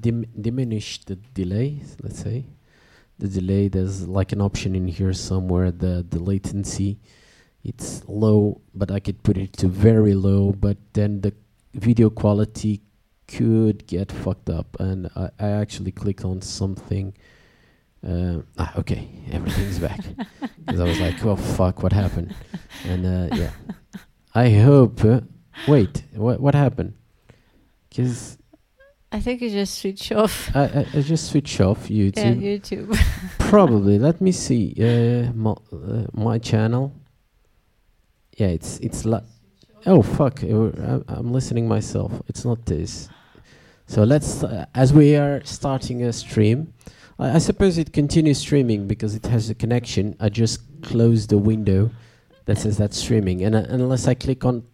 dim- 0.00 0.30
diminish 0.40 1.00
the 1.04 1.16
delay 1.16 1.82
let's 2.02 2.20
say. 2.20 2.46
The 3.18 3.28
delay 3.28 3.68
there's 3.68 4.06
like 4.08 4.32
an 4.32 4.40
option 4.40 4.74
in 4.74 4.86
here 4.88 5.12
somewhere 5.12 5.70
the 5.72 6.06
the 6.08 6.20
latency. 6.20 6.98
It's 7.64 8.02
low 8.06 8.60
but 8.74 8.90
I 8.90 9.00
could 9.00 9.22
put 9.22 9.36
it 9.36 9.52
to 9.54 9.68
very 9.68 10.14
low 10.14 10.52
but 10.52 10.76
then 10.92 11.22
the 11.22 11.32
video 11.74 12.08
quality 12.08 12.82
could 13.26 13.86
get 13.86 14.12
fucked 14.12 14.50
up 14.50 14.76
and 14.78 15.10
I, 15.16 15.30
I 15.40 15.48
actually 15.48 15.92
clicked 15.92 16.24
on 16.24 16.40
something 16.42 17.14
uh, 18.06 18.42
ah, 18.58 18.72
okay 18.78 19.08
everything's 19.30 19.78
back 19.78 20.00
because 20.64 20.80
I 20.80 20.84
was 20.84 21.00
like, 21.00 21.24
"Oh 21.24 21.36
fuck, 21.36 21.82
what 21.82 21.92
happened?" 21.92 22.34
And 22.84 23.06
uh, 23.06 23.36
yeah, 23.36 23.50
I 24.34 24.50
hope. 24.50 25.04
Uh, 25.04 25.20
wait, 25.66 26.04
what 26.14 26.40
what 26.40 26.54
happened? 26.54 26.94
Because 27.88 28.38
I 29.12 29.20
think 29.20 29.40
you 29.40 29.50
just 29.50 29.78
switch 29.78 30.12
off. 30.12 30.54
I, 30.54 30.64
I 30.64 30.86
I 30.94 31.00
just 31.02 31.30
switched 31.30 31.60
off 31.60 31.88
YouTube. 31.88 32.16
Yeah, 32.16 32.58
YouTube. 32.58 32.98
Probably. 33.38 33.98
Let 33.98 34.20
me 34.20 34.32
see. 34.32 34.74
Uh, 34.78 35.32
my, 35.32 35.54
uh, 35.72 36.06
my 36.12 36.38
channel. 36.38 36.92
Yeah, 38.36 38.48
it's 38.48 38.78
it's 38.80 39.04
like. 39.04 39.24
Oh 39.86 40.00
fuck! 40.00 40.42
I'm, 40.42 41.04
I'm 41.08 41.32
listening 41.32 41.68
myself. 41.68 42.10
It's 42.26 42.44
not 42.44 42.64
this. 42.64 43.08
So 43.86 44.02
let's, 44.02 44.42
uh, 44.42 44.64
as 44.74 44.94
we 44.94 45.14
are 45.14 45.44
starting 45.44 46.04
a 46.04 46.12
stream, 46.12 46.72
I, 47.18 47.36
I 47.36 47.38
suppose 47.38 47.78
it 47.78 47.92
continues 47.92 48.38
streaming 48.38 48.86
because 48.86 49.14
it 49.14 49.26
has 49.26 49.50
a 49.50 49.54
connection. 49.54 50.16
I 50.20 50.28
just 50.28 50.60
close 50.82 51.26
the 51.26 51.38
window 51.38 51.90
that 52.46 52.58
says 52.58 52.76
that's 52.76 52.96
streaming, 52.98 53.42
and 53.42 53.54
uh, 53.54 53.64
unless 53.68 54.06
I 54.06 54.14
click 54.14 54.44
on, 54.44 54.64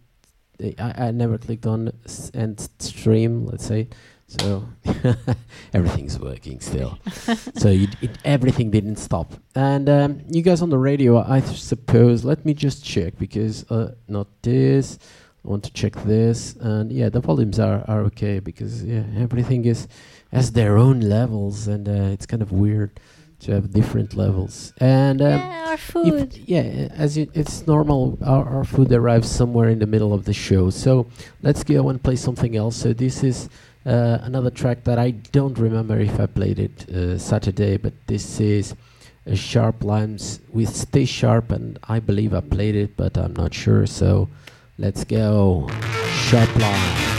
I, 0.77 0.93
I 1.07 1.11
never 1.11 1.37
clicked 1.37 1.65
on 1.65 1.91
s- 2.05 2.31
end 2.33 2.69
stream. 2.79 3.45
Let's 3.45 3.65
say, 3.65 3.87
so 4.27 4.67
everything's 5.73 6.19
working 6.19 6.59
still. 6.59 6.97
so 7.55 7.69
you, 7.69 7.87
it, 8.01 8.11
everything 8.25 8.71
didn't 8.71 8.97
stop. 8.97 9.33
And 9.55 9.89
um, 9.89 10.21
you 10.29 10.41
guys 10.41 10.61
on 10.61 10.69
the 10.69 10.77
radio, 10.77 11.21
I 11.21 11.41
suppose. 11.41 12.23
Let 12.25 12.45
me 12.45 12.53
just 12.53 12.83
check 12.83 13.17
because 13.17 13.69
uh, 13.71 13.95
not 14.07 14.27
this. 14.41 14.99
I 15.43 15.47
want 15.47 15.63
to 15.63 15.73
check 15.73 15.93
this, 16.03 16.55
and 16.57 16.91
yeah, 16.91 17.09
the 17.09 17.19
volumes 17.19 17.59
are 17.59 17.83
are 17.87 18.01
okay 18.01 18.39
because 18.39 18.83
yeah, 18.83 19.03
everything 19.17 19.65
is 19.65 19.87
has 20.31 20.51
their 20.53 20.77
own 20.77 20.99
levels, 21.01 21.67
and 21.67 21.87
uh, 21.87 22.13
it's 22.13 22.25
kind 22.25 22.41
of 22.41 22.51
weird 22.51 22.91
to 23.41 23.51
have 23.53 23.71
different 23.73 24.13
levels. 24.15 24.71
And 24.79 25.21
um, 25.21 25.27
yeah, 25.39 25.65
our 25.67 25.73
if- 25.73 25.79
food. 25.81 26.37
yeah, 26.45 26.61
as 26.93 27.17
it, 27.17 27.29
it's 27.33 27.65
normal, 27.65 28.17
our, 28.23 28.47
our 28.47 28.63
food 28.63 28.91
arrives 28.91 29.29
somewhere 29.29 29.69
in 29.69 29.79
the 29.79 29.87
middle 29.87 30.13
of 30.13 30.25
the 30.25 30.33
show. 30.33 30.69
So 30.69 31.07
let's 31.41 31.63
go 31.63 31.89
and 31.89 32.01
play 32.01 32.15
something 32.15 32.55
else. 32.55 32.75
So 32.75 32.93
this 32.93 33.23
is 33.23 33.49
uh, 33.85 34.19
another 34.21 34.51
track 34.51 34.83
that 34.83 34.99
I 34.99 35.11
don't 35.11 35.57
remember 35.57 35.99
if 35.99 36.19
I 36.19 36.27
played 36.27 36.59
it 36.59 36.87
uh, 36.89 37.17
Saturday, 37.17 37.77
but 37.77 37.93
this 38.05 38.39
is 38.39 38.75
uh, 39.25 39.33
Sharp 39.33 39.83
Lines 39.83 40.39
with 40.53 40.69
Stay 40.75 41.05
Sharp, 41.05 41.51
and 41.51 41.79
I 41.89 41.99
believe 41.99 42.33
I 42.35 42.41
played 42.41 42.75
it, 42.75 42.95
but 42.95 43.17
I'm 43.17 43.33
not 43.33 43.53
sure. 43.55 43.87
So 43.87 44.29
let's 44.77 45.03
go. 45.03 45.67
Sharp 46.29 46.55
Lines. 46.57 47.10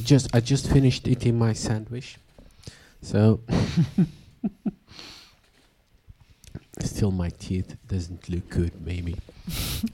We 0.00 0.04
just 0.04 0.34
I 0.34 0.40
just 0.40 0.70
finished 0.70 1.06
eating 1.06 1.38
my 1.38 1.52
sandwich, 1.52 2.16
so 3.02 3.40
still 6.80 7.10
my 7.10 7.28
teeth 7.28 7.76
doesn't 7.86 8.26
look 8.30 8.48
good. 8.48 8.80
Maybe 8.80 9.16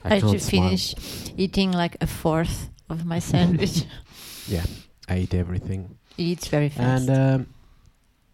I, 0.05 0.19
can't 0.19 0.31
should 0.31 0.41
smile. 0.41 0.63
finish 0.63 0.95
eating 1.35 1.73
like 1.73 1.97
a 1.99 2.07
fourth 2.07 2.69
of 2.89 3.05
my 3.05 3.19
sandwich. 3.19 3.83
Yeah, 4.47 4.63
I 5.09 5.15
ate 5.15 5.33
everything, 5.33 5.97
he 6.15 6.31
eats 6.31 6.47
very 6.47 6.69
fast. 6.69 7.09
and 7.09 7.11
um, 7.19 7.47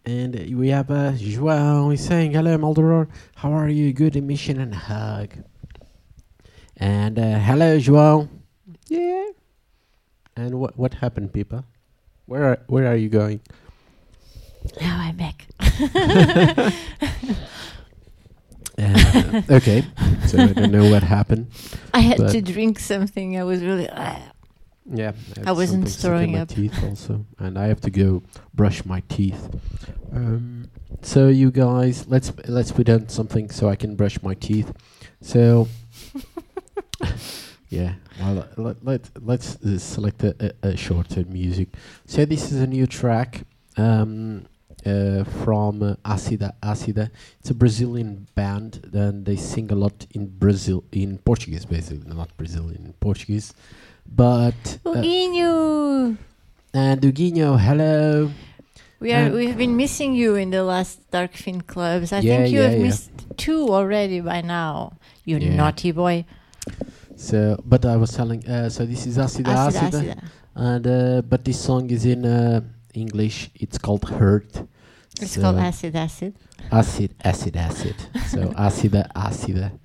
and 0.04 0.56
we 0.56 0.68
have 0.68 0.92
uh, 0.92 1.10
João. 1.18 1.90
He's 1.90 2.06
saying 2.06 2.34
hello, 2.34 2.56
Maldoror. 2.56 3.08
How 3.34 3.50
are 3.50 3.68
you? 3.68 3.92
Good 3.92 4.14
emission 4.14 4.60
and 4.60 4.72
a 4.72 4.76
hug. 4.76 5.30
And 6.76 7.18
uh, 7.18 7.40
hello, 7.40 7.78
João. 7.78 8.28
Yeah. 8.86 9.24
And 10.36 10.60
what 10.60 10.76
what 10.76 10.94
happened, 10.94 11.32
Pippa? 11.32 11.64
Where 12.26 12.44
are, 12.44 12.58
where 12.66 12.86
are 12.86 12.96
you 12.96 13.08
going? 13.08 13.40
now 14.80 14.98
I'm 14.98 15.16
back. 15.16 15.46
Uh, 18.76 19.42
okay, 19.50 19.84
so 20.26 20.38
I 20.38 20.46
don't 20.52 20.72
know 20.72 20.90
what 20.90 21.02
happened. 21.04 21.46
I 21.94 22.00
had 22.00 22.18
to 22.28 22.42
drink 22.42 22.80
something. 22.80 23.38
I 23.38 23.44
was 23.44 23.62
really. 23.62 23.88
ah. 23.88 24.20
Yeah, 24.92 25.12
I 25.46 25.52
wasn't 25.52 25.88
stuck 25.88 26.04
in 26.04 26.10
throwing 26.10 26.32
my 26.32 26.40
up. 26.40 26.48
teeth 26.48 26.82
also, 26.82 27.24
and 27.38 27.56
I 27.58 27.68
have 27.68 27.80
to 27.82 27.90
go 27.90 28.22
brush 28.52 28.84
my 28.84 29.00
teeth. 29.08 29.48
Um, 30.12 30.70
so 31.02 31.28
you 31.28 31.50
guys, 31.50 32.06
let's 32.08 32.32
let's 32.48 32.72
put 32.72 32.88
on 32.90 33.08
something 33.08 33.48
so 33.48 33.68
I 33.68 33.76
can 33.76 33.94
brush 33.96 34.20
my 34.22 34.34
teeth. 34.34 34.72
So 35.22 35.68
yeah, 37.78 37.94
well, 38.20 38.46
let, 38.56 38.76
let 38.84 39.02
let's 39.30 39.48
uh, 39.64 39.78
select 39.78 40.22
a, 40.24 40.32
a, 40.62 40.68
a 40.70 40.76
shorter 40.76 41.24
music. 41.40 41.68
So 42.06 42.24
this 42.24 42.52
is 42.52 42.60
a 42.60 42.66
new 42.66 42.86
track 42.86 43.30
um, 43.76 44.44
uh, 44.86 45.24
from 45.44 45.82
uh, 45.82 45.94
Acida 46.14 46.52
Acida. 46.62 47.10
It's 47.40 47.50
a 47.50 47.54
Brazilian 47.54 48.26
band, 48.34 48.70
and 48.92 49.24
they 49.26 49.36
sing 49.36 49.70
a 49.72 49.74
lot 49.84 50.06
in 50.16 50.26
Brazil 50.26 50.84
in 50.92 51.18
Portuguese, 51.18 51.64
basically, 51.66 52.06
not 52.14 52.28
Brazilian, 52.36 52.82
in 52.86 52.92
Portuguese. 53.06 53.52
But 54.06 54.78
uh, 54.86 54.92
and 56.74 57.00
Duguinho, 57.00 57.58
hello. 57.58 58.30
We 59.00 59.12
are. 59.12 59.26
and- 59.26 59.34
We've 59.34 59.56
been 59.56 59.76
missing 59.76 60.14
you 60.14 60.34
in 60.36 60.50
the 60.50 60.62
last 60.64 61.10
Darkfin 61.10 61.66
clubs. 61.66 62.12
I 62.12 62.18
Yeah, 62.20 62.36
think 62.38 62.52
you 62.52 62.60
yeah, 62.60 62.68
have 62.68 62.78
yeah. 62.78 62.84
missed 62.86 63.10
two 63.36 63.68
already 63.72 64.20
by 64.20 64.40
now. 64.42 64.92
You 65.24 65.38
naughty 65.40 65.92
boy. 65.92 66.24
So, 67.16 67.56
but 67.64 67.84
I 67.84 67.96
was 67.96 68.12
telling. 68.12 68.44
Uh, 68.46 68.68
so 68.68 68.84
this 68.86 69.06
is 69.06 69.16
Acida 69.18 69.44
Acida, 69.54 69.80
Acida, 69.80 69.90
acida. 69.90 70.24
and 70.54 70.86
uh, 70.86 71.22
but 71.22 71.44
this 71.44 71.60
song 71.60 71.90
is 71.90 72.04
in 72.04 72.24
uh, 72.26 72.60
English. 72.94 73.50
It's 73.54 73.78
called 73.78 74.04
Hurt. 74.08 74.62
It's 75.20 75.32
So- 75.32 75.42
called 75.42 75.58
acid 75.58 75.94
acid. 75.96 76.34
acid, 76.72 77.14
acid, 77.22 77.56
acid. 77.56 77.94
so 78.28 78.38
Acida 78.58 79.06
Acida, 79.14 79.78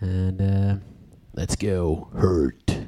and 0.00 0.40
uh, 0.40 0.76
let's 1.34 1.56
go. 1.56 2.08
Hurt 2.14 2.79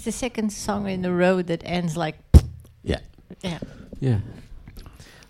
it's 0.00 0.06
the 0.06 0.12
second 0.12 0.50
song 0.50 0.88
in 0.88 1.04
a 1.04 1.12
row 1.12 1.42
that 1.42 1.60
ends 1.66 1.94
like. 1.94 2.16
Yeah. 2.82 3.00
Yeah. 3.42 3.58
Yeah. 4.00 4.20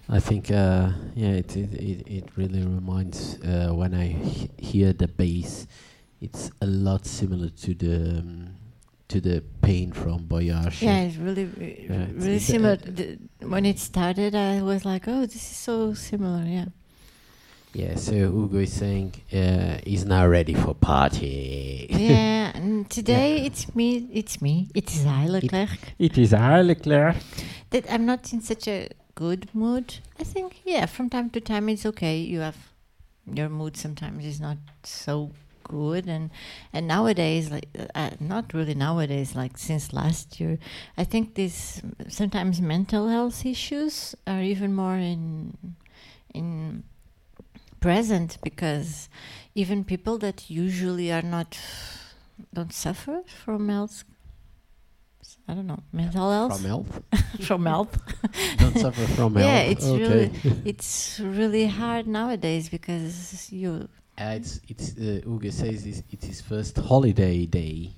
I 0.09 0.21
think 0.21 0.51
uh, 0.51 0.91
yeah, 1.17 1.39
it 1.43 1.57
it, 1.57 1.73
it 1.75 2.07
it 2.07 2.25
really 2.37 2.63
reminds 2.63 3.35
uh, 3.43 3.71
when 3.75 3.95
I 3.95 4.15
h- 4.23 4.51
hear 4.59 4.93
the 4.93 5.09
bass, 5.09 5.67
it's 6.21 6.51
a 6.61 6.67
lot 6.67 7.05
similar 7.07 7.49
to 7.49 7.75
the 7.75 8.19
um, 8.21 8.55
to 9.09 9.21
the 9.21 9.43
pain 9.61 9.91
from 9.93 10.27
Boyage. 10.29 10.83
Yeah, 10.83 11.01
it's 11.03 11.17
really, 11.17 11.45
re- 11.47 11.87
Yeah, 11.91 12.07
really 12.15 12.37
it's 12.37 12.49
a- 12.49 12.53
similar. 12.53 12.77
The, 12.77 13.19
when 13.43 13.65
it 13.67 13.79
started, 13.81 14.35
I 14.37 14.63
was 14.63 14.85
like, 14.85 15.09
"Oh, 15.09 15.23
this 15.27 15.35
is 15.35 15.43
so 15.57 15.95
similar." 15.95 16.45
Yeah. 16.47 16.67
Yeah. 17.73 17.95
So 17.97 18.15
Ugo 18.15 18.59
is 18.59 18.73
saying 18.73 19.15
uh, 19.33 19.79
he's 19.85 20.05
now 20.05 20.27
ready 20.27 20.55
for 20.55 20.75
party. 20.75 21.87
yeah. 21.89 22.51
And 22.55 22.91
today 22.99 23.45
it's 23.47 23.75
me. 23.75 24.09
It's 24.13 24.43
me. 24.43 24.69
It's 24.75 25.07
I 25.07 25.27
Leclerc. 25.27 25.79
It 25.99 26.19
is 26.19 26.33
Leclerc. 26.33 27.17
that 27.71 27.85
I'm 27.91 28.07
not 28.07 28.33
in 28.33 28.41
such 28.41 28.67
a 28.67 28.89
good 29.15 29.49
mood. 29.55 29.99
I 30.19 30.25
think, 30.25 30.61
yeah, 30.65 30.87
from 30.87 31.11
time 31.11 31.31
to 31.31 31.41
time 31.41 31.69
it's 31.69 31.87
okay. 31.87 32.19
You 32.19 32.41
have 32.41 32.57
your 33.33 33.49
mood 33.49 33.77
sometimes 33.77 34.25
is 34.25 34.41
not 34.41 34.57
so 34.83 35.31
good, 35.63 36.09
and 36.09 36.31
and 36.73 36.89
nowadays, 36.89 37.51
like 37.51 37.69
uh, 37.79 37.87
uh, 37.95 38.11
not 38.19 38.53
really 38.53 38.75
nowadays, 38.75 39.37
like 39.37 39.57
since 39.57 39.93
last 39.93 40.41
year, 40.41 40.59
I 40.99 41.05
think 41.05 41.35
these 41.35 41.83
sometimes 42.09 42.61
mental 42.61 43.09
health 43.09 43.47
issues 43.47 44.15
are 44.27 44.43
even 44.43 44.75
more 44.75 44.97
in 44.97 45.77
in 46.35 46.83
present 47.81 48.39
because 48.43 49.09
even 49.55 49.85
people 49.85 50.19
that 50.19 50.51
usually 50.51 51.11
are 51.13 51.23
not 51.23 51.59
don't 52.55 52.73
suffer 52.73 53.23
from 53.45 53.69
health. 53.69 54.05
I 55.49 55.55
don't 55.55 55.67
know 55.67 55.83
mental 55.93 56.31
health 56.31 56.57
From 56.61 56.65
health. 56.69 57.03
from 57.41 57.67
health. 57.67 57.99
Don't 58.59 58.79
suffer 58.79 59.07
from 59.15 59.35
health. 59.37 59.47
Yeah, 59.47 59.61
it's 59.61 59.85
okay. 59.85 60.03
really 60.03 60.31
it's 60.65 61.21
really 61.23 61.67
hard 61.67 62.07
nowadays 62.07 62.69
because 62.69 63.51
you 63.53 63.89
Uh, 64.19 64.35
it's 64.39 64.61
it's 64.69 64.89
uh, 64.99 65.21
Ugo 65.27 65.51
says 65.51 65.87
it's, 65.87 66.03
it's 66.11 66.27
his 66.27 66.41
first 66.41 66.77
holiday 66.77 67.47
day. 67.47 67.97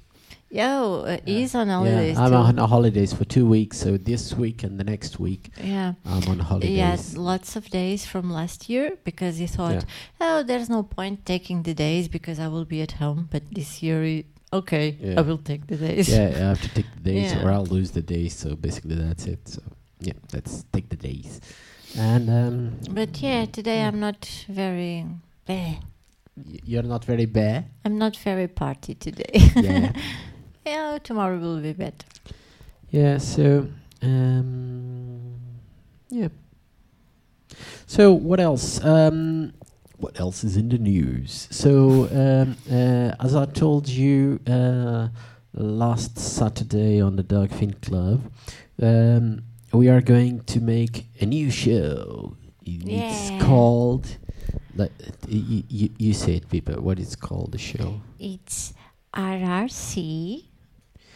Yo 0.53 1.05
uh, 1.05 1.17
Yeah. 1.25 1.39
he's 1.39 1.55
on 1.61 1.69
holidays 1.69 2.17
Yeah, 2.19 2.25
I'm 2.25 2.35
on 2.35 2.57
holidays 2.75 3.13
for 3.19 3.25
two 3.37 3.47
weeks, 3.57 3.77
so 3.85 3.97
this 4.11 4.25
week 4.43 4.59
and 4.67 4.79
the 4.81 4.85
next 4.95 5.13
week 5.27 5.43
yeah. 5.73 5.95
I'm 6.05 6.25
on 6.33 6.39
holidays. 6.51 6.79
holidays. 6.79 7.17
lots 7.31 7.51
of 7.59 7.63
days 7.81 8.01
from 8.13 8.25
last 8.41 8.69
year 8.73 8.87
because 9.09 9.35
he 9.43 9.47
thought, 9.57 9.85
oh, 10.21 10.43
there's 10.49 10.69
no 10.77 10.83
point 10.83 11.17
taking 11.35 11.63
the 11.69 11.75
days 11.87 12.05
because 12.17 12.39
I 12.39 12.49
will 12.55 12.67
be 12.75 12.81
at 12.83 12.93
home. 13.03 13.21
But 13.33 13.43
this 13.59 13.83
year, 13.83 13.99
he, 14.05 14.17
okay, 14.61 14.87
Yeah. 15.01 15.19
I 15.21 15.23
will 15.29 15.39
take 15.51 15.63
the 15.73 15.77
days. 15.77 16.07
Yeah, 16.09 16.29
I 16.43 16.43
have 16.53 16.61
to 16.67 16.71
take 16.79 16.89
the 16.97 17.03
days 17.13 17.33
Yeah. 17.35 17.43
or 17.45 17.51
I'll 17.55 17.71
lose 17.79 17.91
the 17.93 18.03
days. 18.17 18.33
So 18.43 18.49
basically, 18.67 18.97
that's 18.97 19.25
it. 19.35 19.41
So 19.55 19.63
yeah, 20.09 20.19
let's 20.35 20.65
take 20.75 20.87
the 20.95 20.97
days. 21.11 21.41
And 21.97 22.29
um, 22.41 22.57
But 22.91 23.13
yeah, 23.23 23.47
today 23.59 23.81
I'm 23.87 24.01
not 24.01 24.21
very. 24.49 25.07
eh, 25.49 25.75
you're 26.65 26.89
not 26.95 27.05
very 27.05 27.27
bad. 27.27 27.65
I'm 27.85 27.97
not 27.99 28.17
very 28.17 28.49
party 28.49 28.95
today. 28.95 29.35
Yeah, 29.57 29.93
yeah, 30.65 30.99
tomorrow 31.03 31.39
will 31.39 31.61
be 31.61 31.73
better. 31.73 32.07
yeah. 32.91 33.19
So 33.19 33.69
um, 34.03 35.35
yeah. 36.09 36.29
So 37.87 38.13
what 38.13 38.41
else? 38.41 38.83
Um, 38.85 39.53
what 39.99 40.19
else 40.19 40.43
is 40.45 40.57
in 40.57 40.69
the 40.69 40.79
news? 40.79 41.47
So 41.51 42.09
um, 42.11 42.57
uh, 42.71 43.15
as 43.25 43.37
I 43.37 43.45
told 43.47 43.89
you 43.89 44.41
uh, 44.47 45.09
last 45.55 46.19
Saturday 46.19 47.01
on 47.01 47.17
the 47.17 47.23
Dogfin 47.23 47.81
Club, 47.83 48.23
um, 48.81 49.43
we 49.73 49.89
are 49.89 50.01
going 50.01 50.41
to 50.45 50.61
make 50.61 51.07
a 51.21 51.27
new 51.27 51.51
show. 51.51 52.37
Yeah. 52.65 53.11
It's 53.11 53.45
called. 53.45 54.17
Like 54.75 54.93
you, 55.29 55.63
you, 55.69 55.91
you 55.99 56.15
say 56.15 56.37
it, 56.37 56.49
Pippa. 56.49 56.81
What 56.81 56.99
is 56.99 57.15
called 57.15 57.53
the 57.53 57.59
show? 57.59 58.01
It's 58.19 58.73
RRC, 59.15 60.45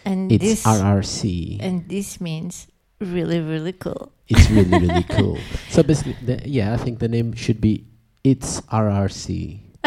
and 0.06 0.30
It's 0.30 0.44
this 0.44 0.62
RRC. 0.64 1.58
and 1.60 1.82
this 1.90 2.20
means 2.22 2.68
really 3.02 3.40
really 3.42 3.74
cool. 3.74 4.12
It's 4.30 4.46
really 4.50 4.78
really 4.86 5.04
cool. 5.10 5.36
So 5.68 5.82
basically, 5.82 6.16
the, 6.24 6.40
yeah, 6.48 6.72
I 6.72 6.78
think 6.78 6.98
the 7.02 7.08
name 7.10 7.34
should 7.34 7.60
be 7.60 7.84
It's 8.24 8.60
RRC. 8.70 9.60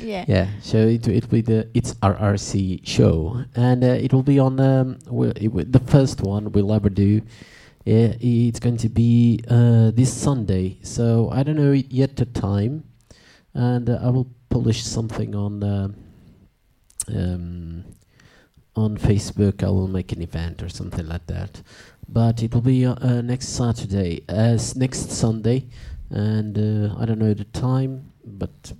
yeah. 0.00 0.24
Yeah, 0.28 0.46
so 0.60 0.76
it 0.76 1.08
it 1.08 1.24
will 1.24 1.40
be 1.40 1.44
the 1.44 1.68
It's 1.72 1.94
RRC 2.04 2.84
show, 2.84 3.44
and 3.56 3.80
uh, 3.84 3.96
it 3.96 4.12
will 4.12 4.24
be 4.24 4.38
on 4.40 4.60
um, 4.60 4.98
well, 5.08 5.32
it, 5.36 5.48
the 5.72 5.80
first 5.80 6.20
one 6.20 6.52
we'll 6.52 6.72
ever 6.72 6.90
do. 6.90 7.22
Yeah, 7.84 8.12
it's 8.20 8.60
going 8.60 8.76
to 8.84 8.88
be 8.88 9.40
uh, 9.48 9.90
this 9.96 10.12
Sunday. 10.12 10.78
So 10.82 11.30
I 11.32 11.42
don't 11.42 11.56
know 11.56 11.72
yet 11.72 12.16
the 12.16 12.26
time, 12.28 12.84
and 13.54 13.88
uh, 13.88 13.98
I 14.04 14.08
will 14.12 14.28
publish 14.50 14.84
something 14.84 15.34
on 15.34 15.64
uh, 15.64 15.88
um, 17.08 17.84
on 18.76 18.96
Facebook. 18.96 19.62
I 19.62 19.68
will 19.70 19.88
make 19.88 20.12
an 20.12 20.22
event 20.22 20.62
or 20.62 20.68
something 20.68 21.06
like 21.06 21.26
that. 21.26 21.62
But 22.08 22.42
it 22.42 22.52
will 22.54 22.60
be 22.62 22.84
uh, 22.84 22.94
uh, 23.00 23.20
next 23.22 23.48
Saturday, 23.48 24.22
as 24.28 24.76
next 24.76 25.10
Sunday, 25.10 25.66
and 26.10 26.56
uh, 26.58 26.94
I 26.98 27.04
don't 27.06 27.18
know 27.18 27.32
the 27.34 27.44
time, 27.44 28.12
but 28.24 28.72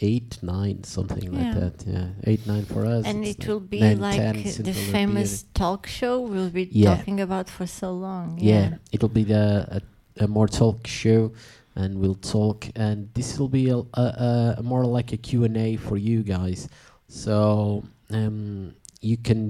eight, 0.00 0.38
nine, 0.42 0.84
something 0.84 1.32
like 1.32 1.54
that. 1.54 1.84
Yeah, 1.86 2.08
eight, 2.24 2.46
nine 2.46 2.64
for 2.64 2.84
us. 2.86 3.04
And 3.06 3.24
it 3.24 3.46
will 3.48 3.60
be 3.60 3.80
nine, 3.80 3.98
like 3.98 4.16
10 4.16 4.36
uh, 4.36 4.42
the 4.62 4.72
famous 4.72 5.44
talk 5.54 5.86
show 5.86 6.20
we'll 6.20 6.50
be 6.50 6.68
Yeah. 6.70 6.96
talking 6.96 7.20
about 7.20 7.48
for 7.48 7.66
so 7.66 7.92
long. 7.92 8.38
yeah, 8.38 8.68
Yeah. 8.70 8.76
it'll 8.92 9.08
be 9.08 9.24
the 9.24 9.80
a, 10.20 10.24
a 10.24 10.28
more 10.28 10.48
talk 10.48 10.86
show 10.86 11.32
and 11.74 11.98
we'll 11.98 12.14
talk 12.36 12.68
and 12.76 13.08
this 13.14 13.38
will 13.38 13.48
be 13.48 13.68
a, 13.70 13.76
a, 13.78 13.84
a, 14.02 14.54
a 14.58 14.62
more 14.62 14.84
like 14.84 15.12
a 15.12 15.16
q&a 15.16 15.76
for 15.76 15.96
you 15.98 16.22
guys 16.22 16.68
so 17.08 17.84
um, 18.10 18.74
you 19.10 19.16
can 19.28 19.42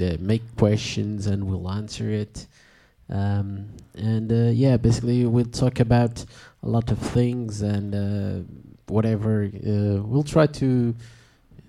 uh, 0.00 0.16
make 0.32 0.44
questions 0.64 1.20
and 1.30 1.40
we'll 1.48 1.68
answer 1.80 2.08
it 2.24 2.34
um, 3.18 3.48
and 4.12 4.28
uh, 4.32 4.50
yeah 4.64 4.76
basically 4.88 5.18
we'll 5.34 5.52
talk 5.64 5.76
about 5.88 6.14
a 6.66 6.68
lot 6.76 6.86
of 6.94 6.98
things 7.18 7.50
and 7.74 7.88
uh, 7.94 8.36
whatever 8.94 9.32
uh, 9.44 9.96
we'll 10.10 10.28
try 10.36 10.46
to 10.62 10.68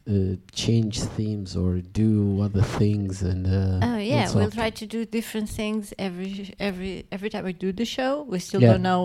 uh, 0.09 0.35
change 0.63 0.95
themes 1.15 1.49
or 1.61 1.71
do 2.01 2.41
other 2.45 2.61
things 2.79 3.11
and 3.31 3.43
uh, 3.45 3.85
Oh 3.89 3.97
yeah, 4.13 4.25
we'll 4.33 4.45
talk. 4.49 4.53
try 4.61 4.69
to 4.81 4.85
do 4.95 4.99
different 5.17 5.49
things 5.59 5.83
every 6.07 6.33
every 6.67 6.93
every 7.15 7.29
time 7.33 7.43
we 7.49 7.53
do 7.67 7.71
the 7.81 7.83
show. 7.97 8.11
We 8.31 8.37
still 8.39 8.61
Yeah. 8.61 8.71
don't 8.71 8.85
know 8.91 9.03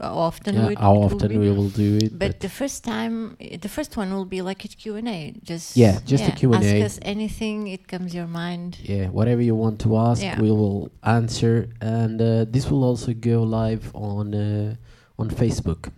often 0.00 0.54
Yeah, 0.54 0.74
how 0.78 0.94
often 0.96 1.38
we 1.38 1.50
will 1.50 1.68
do 1.70 1.98
it. 2.02 2.18
But 2.18 2.40
the 2.40 2.48
first 2.48 2.84
time, 2.84 3.36
uh, 3.40 3.56
the 3.60 3.68
first 3.68 3.96
one 3.96 4.12
will 4.14 4.24
be 4.24 4.42
like 4.42 4.64
a 4.64 4.68
Q 4.68 4.96
and 4.96 5.08
A. 5.08 5.34
Just 5.42 5.76
Yeah, 5.76 5.98
just 6.04 6.26
a 6.28 6.32
Q&A. 6.32 6.56
Ask 6.56 6.84
us 6.86 6.98
anything 7.02 7.68
it 7.68 7.86
comes 7.88 8.14
your 8.14 8.26
mind. 8.26 8.78
yeah, 8.82 9.08
whatever 9.08 9.42
you 9.42 9.54
want 9.54 9.78
to 9.80 9.96
ask, 9.96 10.22
Yeah. 10.22 10.40
we 10.40 10.50
will 10.50 10.90
answer, 11.02 11.68
and 11.80 12.20
uh, 12.20 12.44
this 12.54 12.70
will 12.70 12.84
also 12.84 13.12
go 13.14 13.42
live 13.42 13.90
on 13.94 14.34
uh, 14.34 14.74
on 15.18 15.28
Facebook, 15.30 15.90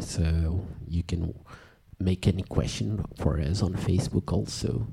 so 0.00 0.60
you 0.88 1.02
can 1.02 1.34
make 1.98 2.26
any 2.26 2.42
question 2.42 3.04
for 3.18 3.38
us 3.40 3.62
on 3.62 3.74
Facebook 3.74 4.32
also, 4.32 4.86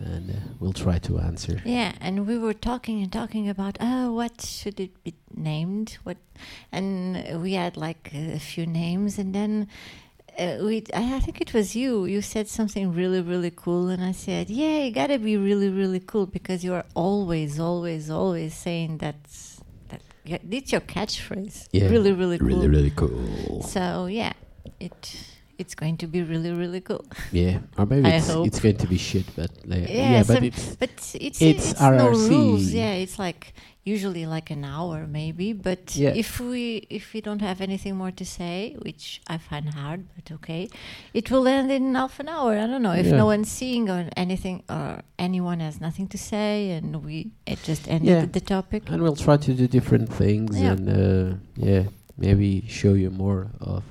and 0.00 0.30
uh, 0.30 0.34
we'll 0.60 0.72
try 0.72 0.98
to 0.98 1.18
answer. 1.18 1.60
Yeah, 1.64 1.92
and 2.00 2.26
we 2.26 2.38
were 2.38 2.54
talking 2.54 3.02
and 3.02 3.12
talking 3.12 3.48
about 3.48 3.78
oh, 3.80 4.12
what 4.12 4.40
should 4.40 4.80
it 4.80 5.02
be 5.04 5.14
named? 5.34 5.98
What, 6.04 6.18
and 6.72 7.16
uh, 7.16 7.38
we 7.38 7.54
had 7.54 7.76
like 7.76 8.10
a 8.14 8.38
few 8.38 8.66
names, 8.66 9.18
and 9.18 9.34
then 9.34 9.68
uh, 10.38 10.58
we 10.62 10.84
I, 10.94 11.16
I 11.16 11.20
think 11.20 11.40
it 11.40 11.52
was 11.52 11.74
you. 11.74 12.04
You 12.04 12.22
said 12.22 12.48
something 12.48 12.92
really 12.94 13.20
really 13.20 13.52
cool, 13.54 13.88
and 13.88 14.02
I 14.02 14.12
said, 14.12 14.50
yeah, 14.50 14.84
you 14.84 14.90
gotta 14.92 15.18
be 15.18 15.36
really 15.36 15.68
really 15.68 16.00
cool 16.00 16.26
because 16.26 16.64
you 16.64 16.74
are 16.74 16.84
always 16.94 17.58
always 17.58 18.10
always 18.10 18.54
saying 18.54 18.98
that's 18.98 19.60
that. 19.88 20.00
Yeah, 20.24 20.38
it's 20.50 20.72
your 20.72 20.82
catchphrase. 20.82 21.68
Yeah, 21.72 21.88
really 21.88 22.12
really 22.12 22.38
cool. 22.38 22.48
Really, 22.48 22.68
really 22.68 22.90
cool. 22.90 23.62
So 23.62 24.06
yeah, 24.06 24.32
it 24.78 25.37
it's 25.58 25.74
going 25.74 25.96
to 25.98 26.06
be 26.06 26.22
really 26.22 26.52
really 26.52 26.80
cool. 26.80 27.04
Yeah, 27.32 27.58
or 27.76 27.84
maybe 27.86 28.06
I 28.06 28.16
it's, 28.16 28.30
hope. 28.30 28.46
it's 28.46 28.60
going 28.60 28.76
to 28.78 28.86
be 28.86 28.98
shit, 28.98 29.26
but 29.36 29.50
like, 29.66 29.88
Yeah, 29.88 30.10
yeah, 30.12 30.22
but 30.30 30.36
some- 30.36 30.44
it's 30.44 30.76
But 30.76 30.90
it's 30.90 31.14
It's 31.14 31.40
it's, 31.42 31.80
no 31.80 31.86
RRC. 31.90 32.30
rules. 32.30 32.64
Yeah, 32.72 32.92
it's 33.04 33.18
like 33.18 33.52
usually 33.84 34.26
like 34.26 34.50
an 34.50 34.64
hour 34.64 35.06
maybe. 35.06 35.52
But 35.68 35.96
Yeah. 35.96 36.12
if 36.22 36.38
we 36.40 36.62
if 36.98 37.04
we 37.14 37.20
don't 37.26 37.40
have 37.48 37.58
anything 37.68 37.94
more 37.96 38.12
to 38.20 38.24
say, 38.24 38.76
which 38.86 39.20
I 39.34 39.36
find 39.38 39.66
hard, 39.80 40.00
but 40.14 40.26
okay, 40.36 40.68
it 41.14 41.30
will 41.30 41.46
end 41.48 41.70
in 41.72 41.94
half 41.94 42.20
an 42.20 42.28
hour. 42.28 42.52
I 42.64 42.66
don't 42.70 42.82
know 42.88 42.92
if 43.04 43.06
Yeah. 43.06 43.16
no 43.22 43.26
one's 43.34 43.50
seeing 43.50 43.88
or 43.90 44.00
anything 44.24 44.62
or 44.68 45.00
anyone 45.18 45.60
has 45.60 45.80
nothing 45.80 46.06
to 46.14 46.18
say, 46.18 46.70
and 46.76 46.86
we 47.04 47.14
it 47.46 47.58
just 47.70 47.88
ended 47.88 48.08
Yeah. 48.08 48.24
the 48.36 48.40
topic. 48.56 48.82
and 48.90 49.02
we'll 49.02 49.16
try 49.28 49.36
to 49.46 49.52
do 49.54 49.66
different 49.66 50.08
things 50.22 50.52
and 50.70 50.82
uh, 50.88 51.36
yeah 51.56 51.84
maybe 52.26 52.50
show 52.68 52.92
you 53.02 53.10
more 53.24 53.42
of 53.60 53.82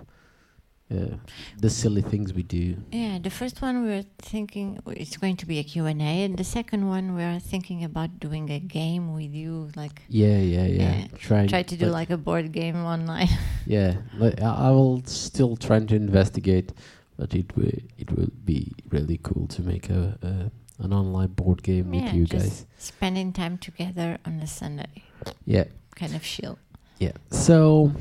uh, 0.89 1.17
the 1.59 1.69
silly 1.69 2.01
things 2.01 2.33
we 2.33 2.43
do. 2.43 2.77
Yeah, 2.91 3.19
the 3.19 3.29
first 3.29 3.61
one 3.61 3.83
we 3.85 3.91
are 3.93 4.05
thinking 4.19 4.79
it's 4.87 5.17
going 5.17 5.35
to 5.37 5.45
be 5.45 5.59
a 5.59 5.63
Q&A 5.63 5.91
and 6.23 6.37
the 6.37 6.43
second 6.45 6.87
one 6.87 7.13
we 7.15 7.23
are 7.23 7.39
thinking 7.39 7.83
about 7.83 8.19
doing 8.19 8.49
a 8.49 8.59
game 8.59 9.13
with 9.13 9.33
you 9.33 9.69
like 9.75 10.01
Yeah, 10.07 10.37
yeah, 10.39 10.65
yeah. 10.65 10.95
Yeah, 10.99 11.07
Try, 11.17 11.47
try 11.47 11.63
to 11.63 11.75
do 11.75 11.87
like 11.87 12.09
a 12.09 12.17
board 12.17 12.51
game 12.51 12.77
online. 12.85 13.29
Yeah, 13.65 13.95
like, 14.17 14.41
I 14.41 14.67
I 14.67 14.71
will 14.71 15.03
still 15.05 15.57
try 15.57 15.79
to 15.79 15.95
investigate, 15.95 16.71
but 17.17 17.33
it 17.35 17.53
will 17.57 17.77
it 17.97 18.09
will 18.15 18.31
be 18.45 18.71
really 18.89 19.19
cool 19.21 19.45
to 19.47 19.61
make 19.61 19.89
a, 19.89 20.17
a 20.21 20.83
an 20.83 20.93
online 20.93 21.33
board 21.35 21.63
game 21.63 21.93
yeah, 21.93 22.05
with 22.05 22.13
you 22.13 22.23
just 22.25 22.45
guys. 22.45 22.65
spending 22.77 23.33
time 23.33 23.57
together 23.57 24.17
on 24.25 24.39
a 24.39 24.47
Sunday. 24.47 25.03
Yeah, 25.45 25.65
Kind 25.95 26.15
of 26.15 26.23
chill. 26.23 26.57
yeah. 26.99 27.11
So 27.29 27.91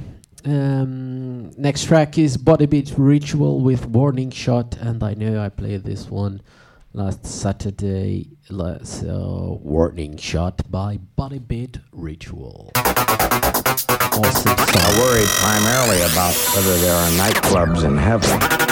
um, 0.46 1.50
next 1.58 1.84
track 1.86 2.18
is 2.18 2.36
Body 2.36 2.66
Beat 2.66 2.92
Ritual 2.96 3.60
with 3.60 3.86
Warning 3.86 4.30
Shot, 4.30 4.76
and 4.76 5.02
I 5.02 5.14
know 5.14 5.40
I 5.42 5.48
played 5.48 5.84
this 5.84 6.08
one 6.10 6.40
last 6.92 7.26
Saturday. 7.26 8.30
la- 8.50 8.82
So 8.84 9.60
Warning 9.62 10.16
Shot 10.16 10.70
by 10.70 10.98
Body 11.16 11.38
Beat 11.40 11.78
Ritual. 11.92 12.70
Awesome 12.76 14.56
song. 14.56 14.98
worried 14.98 15.28
primarily 15.28 16.00
about 16.02 16.34
whether 16.54 16.76
there 16.78 16.94
are 16.94 17.10
nightclubs 17.10 17.84
in 17.84 17.96
heaven. 17.98 18.65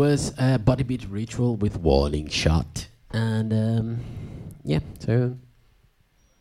Was 0.00 0.32
a 0.38 0.58
body 0.58 0.82
beat 0.82 1.06
ritual 1.10 1.56
with 1.56 1.76
warning 1.76 2.26
shot, 2.26 2.88
and 3.10 3.52
um, 3.52 4.00
yeah. 4.64 4.78
So 4.98 5.36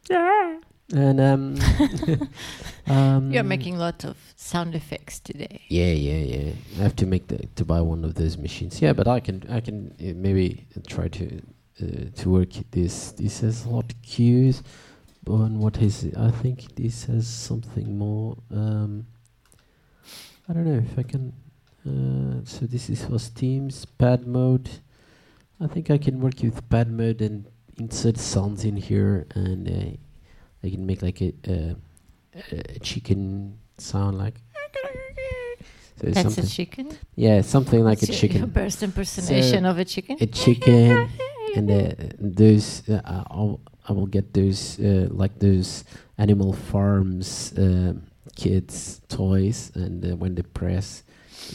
yeah, 0.10 0.60
and 0.94 1.20
um, 1.20 1.58
um, 2.88 3.34
You're 3.34 3.44
making 3.44 3.78
lots 3.78 4.06
of 4.06 4.16
sound 4.38 4.76
effects 4.76 5.20
today. 5.20 5.60
Yeah, 5.68 5.92
yeah, 5.92 6.38
yeah. 6.38 6.52
I 6.80 6.84
have 6.84 6.96
to 6.96 7.06
make 7.06 7.28
the 7.28 7.40
to 7.58 7.66
buy 7.66 7.82
one 7.82 8.06
of 8.06 8.16
those 8.16 8.38
machines. 8.38 8.82
Yeah, 8.82 8.94
but 8.94 9.10
I 9.10 9.20
can 9.20 9.44
I 9.50 9.60
can 9.60 9.94
uh, 10.00 10.14
maybe 10.16 10.66
try 10.88 11.10
to 11.10 11.42
uh, 11.82 12.06
to 12.16 12.30
work 12.30 12.54
this. 12.72 13.12
This 13.12 13.42
has 13.42 13.66
a 13.66 13.70
lot 13.70 13.92
of 13.92 14.02
cues. 14.04 14.64
On 15.28 15.60
what 15.60 15.82
is 15.82 16.06
it? 16.06 16.18
I 16.18 16.32
think 16.32 16.76
this 16.76 17.04
has 17.06 17.28
something 17.28 17.98
more. 17.98 18.38
Um, 18.52 19.06
I 20.48 20.54
don't 20.54 20.64
know 20.64 20.82
if 20.92 20.98
I 20.98 21.04
can. 21.04 21.34
Uh, 21.88 22.42
so 22.44 22.66
this 22.66 22.90
is 22.90 23.06
for 23.06 23.20
Steam's 23.20 23.86
pad 23.86 24.28
mode. 24.28 24.70
I 25.60 25.68
think 25.68 25.90
I 25.90 25.98
can 25.98 26.20
work 26.22 26.42
with 26.42 26.68
pad 26.70 26.92
mode 26.92 27.22
and 27.22 27.46
insert 27.78 28.18
sounds 28.18 28.64
in 28.66 28.78
here, 28.78 29.26
and 29.36 29.68
uh, 29.68 29.98
I 30.64 30.70
can 30.70 30.86
make 30.86 31.02
like 31.02 31.22
a, 31.22 31.34
a, 31.48 31.76
a 32.76 32.80
chicken 32.80 33.58
sound 33.78 34.18
like. 34.18 34.36
So 36.02 36.08
That's 36.12 36.38
a 36.38 36.48
chicken. 36.48 36.92
yeah, 37.16 37.42
something 37.42 37.84
like 37.84 38.00
a 38.00 38.04
It's 38.04 38.10
your- 38.10 38.20
chicken. 38.20 38.38
Your 38.38 38.48
best 38.48 38.82
impersonation 38.84 39.66
of 39.66 39.78
a 39.80 39.86
chicken. 39.86 40.18
a 40.22 40.28
chicken 40.28 41.10
and 41.56 41.70
uh, 41.70 41.92
those 42.20 42.88
uh, 42.88 43.02
I'll 43.06 43.60
I 43.88 43.92
will 43.92 44.06
get 44.06 44.34
those 44.34 44.80
uh, 44.80 45.08
like 45.12 45.40
those 45.40 45.84
Animal 46.18 46.54
Farms 46.54 47.54
um 47.58 48.04
kids 48.36 49.02
toys 49.10 49.72
and 49.76 50.06
uh, 50.06 50.16
when 50.16 50.36
they 50.36 50.44
press 50.44 51.04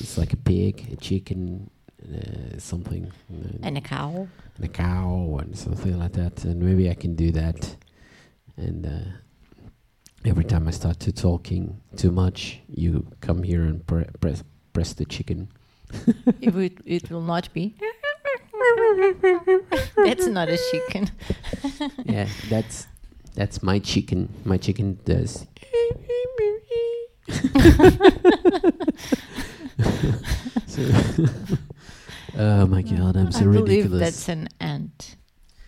it's 0.01 0.19
like 0.19 0.33
a 0.33 0.37
pig, 0.37 0.89
a 0.93 0.97
chicken, 0.97 1.71
uh, 2.03 2.59
something, 2.59 3.11
and 3.63 3.79
a 3.79 3.81
cow. 3.81 4.29
and 4.57 4.65
a 4.65 4.69
cow 4.69 5.39
and 5.41 5.57
something 5.57 5.99
like 5.99 6.13
that, 6.13 6.45
and 6.45 6.61
maybe 6.61 6.91
I 6.91 6.95
can 6.95 7.15
do 7.15 7.31
that. 7.33 7.77
And 8.57 8.87
uh, 8.87 9.69
every 10.25 10.45
time 10.45 10.69
I 10.69 10.71
start 10.71 11.01
to 11.01 11.13
talking 11.13 11.81
too 11.97 12.11
much, 12.11 12.61
you 12.69 13.07
come 13.21 13.43
here 13.43 13.63
and 13.63 13.85
pre- 13.87 14.07
press 14.21 14.43
press 14.73 14.93
the 14.93 15.05
chicken. 15.05 15.49
it, 16.41 16.53
would, 16.55 16.81
it 16.85 17.11
will 17.11 17.21
not 17.23 17.53
be. 17.53 17.77
That's 19.97 20.27
not 20.27 20.49
a 20.49 20.59
chicken. 20.71 21.11
yeah, 22.05 22.29
that's 22.49 22.87
that's 23.35 23.63
my 23.63 23.79
chicken. 23.79 24.29
My 24.45 24.57
chicken 24.57 24.99
does. 25.05 25.47
so, 30.67 30.83
oh 32.39 32.67
my 32.67 32.83
god, 32.83 33.17
I'm 33.17 33.33
so 33.33 33.41
I 33.41 33.45
believe 33.45 33.85
ridiculous. 33.85 34.01
that's 34.01 34.29
an 34.29 34.49
ant. 34.61 35.17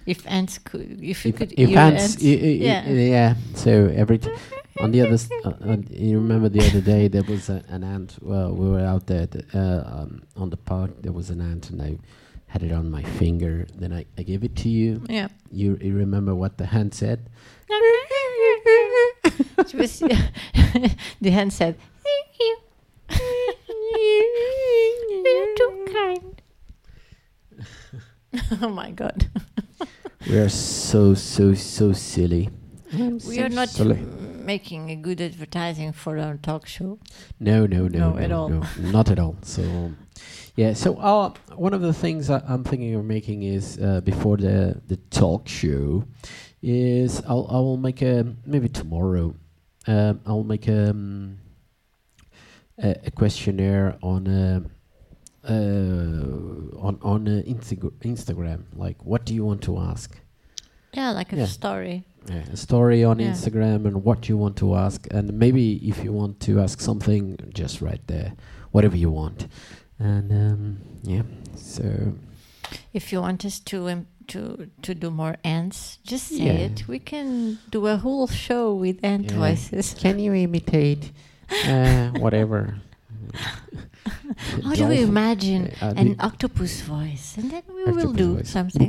If 0.07 0.25
ants 0.27 0.59
could, 0.59 1.03
if 1.03 1.25
you 1.25 1.31
if, 1.31 1.37
could 1.37 1.53
if 1.57 1.77
ants, 1.77 2.15
ants, 2.15 2.23
yeah. 2.23 2.89
yeah. 2.89 3.35
So 3.55 3.87
every 3.95 4.19
t- 4.19 4.31
on 4.81 4.93
the 4.93 5.01
other, 5.01 5.19
uh, 5.45 5.49
uh, 5.73 5.77
you 5.91 6.19
remember 6.19 6.49
the 6.49 6.65
other 6.65 6.81
day 6.81 7.09
there 7.09 7.25
was 7.25 7.49
a, 7.49 7.65
an 7.69 7.83
ant. 7.83 8.17
Well, 8.23 8.53
we 8.53 8.69
were 8.69 8.81
out 8.85 9.07
there 9.07 9.27
th- 9.27 9.45
uh, 9.55 9.83
um, 9.85 10.23
on 10.37 10.51
the 10.51 10.57
park. 10.57 11.03
There 11.03 11.13
was 11.13 11.31
an 11.31 11.41
ant, 11.41 11.71
and 11.71 11.83
I 11.83 11.99
had 12.47 12.63
it 12.63 12.71
on 12.71 12.89
my 12.91 13.03
finger. 13.03 13.67
Then 13.75 13.93
I, 13.93 14.07
I 14.17 14.23
gave 14.23 14.45
it 14.45 14.55
to 14.57 14.69
you. 14.69 15.03
yeah. 15.09 15.29
You, 15.51 15.77
you 15.81 15.95
remember 15.95 16.35
what 16.35 16.59
the 16.59 16.67
hand 16.67 16.95
said? 16.95 17.29
Was, 19.75 19.99
the 21.21 21.31
hand 21.31 21.53
said, 21.53 21.77
"Thank 22.05 22.39
you. 22.39 22.57
You're 25.25 25.57
too 25.57 25.87
kind." 25.93 26.43
oh 28.63 28.69
my 28.69 28.91
god, 28.91 29.29
We 30.29 30.39
are 30.39 30.49
so 30.49 31.15
so 31.15 31.55
so 31.55 31.93
silly. 31.93 32.49
we 33.29 33.39
are 33.41 33.49
not 33.49 33.69
silly. 33.69 33.99
making 34.45 34.91
a 34.91 34.97
good 34.97 35.21
advertising 35.21 35.93
for 35.93 36.19
our 36.19 36.37
talk 36.37 36.67
show. 36.67 36.99
No, 37.41 37.67
no, 37.67 37.89
no, 37.89 37.99
No, 37.99 38.11
no, 38.13 38.19
at 38.19 38.33
all. 38.33 38.49
no, 38.49 38.63
not 38.79 39.11
at 39.11 39.19
all. 39.19 39.37
So, 39.43 39.63
um, 39.63 39.97
yeah. 40.57 40.73
So, 40.75 40.97
uh, 40.97 41.33
one 41.57 41.75
of 41.75 41.81
the 41.83 41.93
things 41.93 42.31
I, 42.31 42.43
I'm 42.49 42.65
thinking 42.65 42.95
of 42.95 43.05
making 43.05 43.43
is 43.43 43.79
uh, 43.79 44.01
before 44.03 44.37
the 44.37 44.81
the 44.87 44.97
talk 45.11 45.49
show 45.49 46.05
is 46.63 47.21
I'll 47.29 47.47
I 47.51 47.57
will 47.59 47.77
make 47.77 48.03
a 48.03 48.25
maybe 48.45 48.69
tomorrow. 48.69 49.35
Um, 49.87 50.21
I'll 50.27 50.43
make 50.45 50.69
um, 50.69 51.39
a, 52.79 52.97
a 53.07 53.11
questionnaire 53.11 53.97
on. 54.03 54.27
Uh, 54.29 54.61
on 55.53 56.99
on 57.03 57.29
uh, 57.29 57.43
Instag- 57.47 57.99
Instagram, 58.03 58.65
like 58.75 59.05
what 59.05 59.25
do 59.25 59.35
you 59.35 59.45
want 59.45 59.63
to 59.63 59.79
ask? 59.79 60.19
Yeah, 60.93 61.11
like 61.13 61.33
a 61.33 61.37
Yeah. 61.37 61.47
story. 61.47 62.05
Yeah, 62.29 62.43
a 62.53 62.57
story 62.57 63.05
on 63.05 63.19
Yeah. 63.21 63.31
Instagram 63.33 63.87
and 63.87 64.03
what 64.05 64.29
you 64.29 64.37
want 64.37 64.57
to 64.57 64.75
ask, 64.75 65.07
and 65.11 65.33
maybe 65.33 65.77
if 65.89 66.03
you 66.05 66.13
want 66.13 66.41
to 66.41 66.61
ask 66.61 66.81
something, 66.81 67.37
just 67.55 67.81
write 67.81 68.07
there, 68.07 68.33
whatever 68.73 68.97
you 68.97 69.11
want, 69.11 69.47
and 69.99 70.33
um, 70.33 70.79
yeah. 71.03 71.23
So 71.57 71.83
If 72.93 73.13
you 73.13 73.21
want 73.23 73.45
us 73.45 73.61
to 73.61 73.89
um, 73.89 74.07
to 74.27 74.67
to 74.83 74.95
do 74.95 75.11
more 75.11 75.37
ants, 75.45 75.99
just 76.03 76.27
say 76.29 76.45
Yeah. 76.47 76.67
it. 76.67 76.89
We 76.89 76.99
can 76.99 77.59
do 77.71 77.87
a 77.87 77.97
whole 77.97 78.27
show 78.27 78.75
with 78.75 78.97
ant 79.05 79.31
voices. 79.31 79.95
can 79.95 80.19
you 80.19 80.35
imitate 80.35 81.13
uh, 81.69 82.11
whatever? 82.19 82.75
How 84.65 84.75
do 84.75 84.87
we 84.87 85.03
imagine 85.03 85.73
uh, 85.81 85.95
an 85.97 86.17
octopus 86.21 86.81
voice, 86.83 87.37
and 87.37 87.51
then 87.51 87.63
we 87.69 87.93
will 87.93 88.13
do 88.13 88.37
voice. 88.37 88.51
something. 88.51 88.89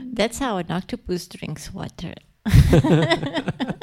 That's 0.12 0.38
how 0.38 0.56
an 0.58 0.70
octopus 0.70 1.26
drinks 1.28 1.72
water. 1.72 2.14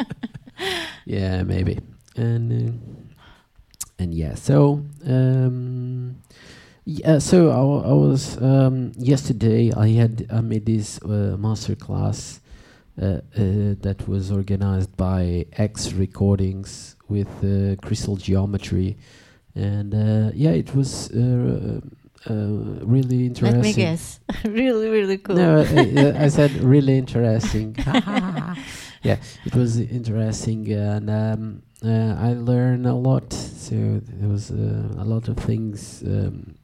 Yeah, 1.08 1.44
maybe. 1.44 1.80
And 2.18 2.52
uh, 2.52 2.74
and 3.98 4.14
yeah, 4.14 4.36
so 4.36 4.84
um, 5.06 6.18
yeah, 6.84 7.20
so 7.20 7.50
I, 7.50 7.90
I 7.90 7.94
was 7.94 8.38
um, 8.42 8.92
yesterday. 8.98 9.72
I 9.72 9.90
had 9.90 10.28
I 10.30 10.42
made 10.42 10.66
this 10.66 11.02
uh, 11.02 11.38
master 11.40 11.76
class 11.76 12.42
uh, 12.42 12.47
uh, 12.47 12.47
that 12.98 14.08
was 14.08 14.32
organized 14.32 14.96
by 14.98 15.46
X 15.54 15.94
Recordings 15.94 16.96
with 17.08 17.28
uh, 17.44 17.76
Crystal 17.86 18.18
Geometry, 18.18 18.98
and 19.56 19.94
uh, 19.94 20.32
yeah, 20.34 20.52
it 20.52 20.74
was 20.76 21.12
uh, 21.12 21.80
uh, 22.30 22.34
really 22.34 23.26
interesting. 23.26 23.62
Let 23.62 23.66
me 23.66 23.74
guess. 23.74 24.20
really, 24.46 24.90
really 24.90 25.18
cool. 25.18 25.36
No, 25.36 25.60
I, 25.60 26.22
I, 26.22 26.26
I 26.26 26.28
said 26.28 26.52
really 26.64 26.98
interesting. 26.98 27.76
yeah, 29.04 29.18
it 29.46 29.56
was 29.56 29.80
interesting, 29.80 30.72
and 30.72 31.10
um, 31.10 31.62
uh, 31.84 32.16
I 32.20 32.34
learned 32.34 32.86
a 32.88 32.94
lot. 32.94 33.32
So 33.32 34.02
there 34.04 34.30
was 34.30 34.52
uh, 34.52 34.96
a 34.98 35.06
lot 35.06 35.28
of 35.28 35.38
things. 35.38 36.04
Um, 36.06 36.56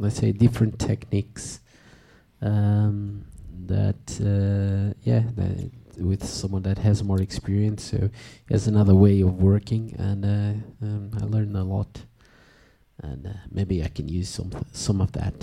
let's 0.00 0.16
say 0.16 0.32
different 0.32 0.78
techniques 0.78 1.60
um, 2.40 3.24
that, 3.66 4.18
uh, 4.20 4.94
yeah, 5.02 5.22
that 5.36 5.70
with 6.06 6.24
someone 6.24 6.62
that 6.62 6.78
has 6.78 7.02
more 7.02 7.20
experience. 7.20 7.84
So 7.84 8.10
it's 8.48 8.66
another 8.66 8.94
way 8.94 9.20
of 9.22 9.42
working, 9.42 9.94
and 9.98 10.24
uh, 10.24 10.86
um, 10.86 11.10
I 11.20 11.24
learned 11.24 11.56
a 11.56 11.62
lot. 11.64 12.02
And 13.02 13.26
uh, 13.26 13.30
maybe 13.50 13.82
I 13.82 13.88
can 13.88 14.08
use 14.08 14.28
some 14.28 14.50
some 14.72 15.00
of 15.00 15.12
that. 15.12 15.34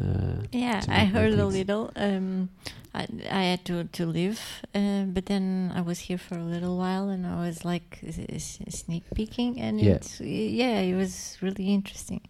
Uh, 0.00 0.42
Yeah, 0.52 0.80
I 0.88 1.06
heard 1.06 1.32
a 1.32 1.46
little. 1.46 1.90
Um, 1.96 2.50
I, 2.94 3.06
I 3.30 3.42
had 3.50 3.64
to, 3.66 3.84
to 3.84 4.06
leave, 4.06 4.40
uh, 4.74 5.02
but 5.04 5.26
then 5.26 5.72
I 5.74 5.80
was 5.82 5.98
here 5.98 6.18
for 6.18 6.36
a 6.38 6.42
little 6.44 6.76
while, 6.78 7.08
and 7.10 7.26
I 7.26 7.36
was 7.46 7.64
like 7.64 7.98
sneak 8.38 9.04
peeking, 9.14 9.60
and 9.60 9.80
Yeah. 9.80 9.92
it's, 9.96 10.20
yeah, 10.20 10.80
it 10.80 10.94
was 10.96 11.36
really 11.42 11.72
interesting. 11.74 12.20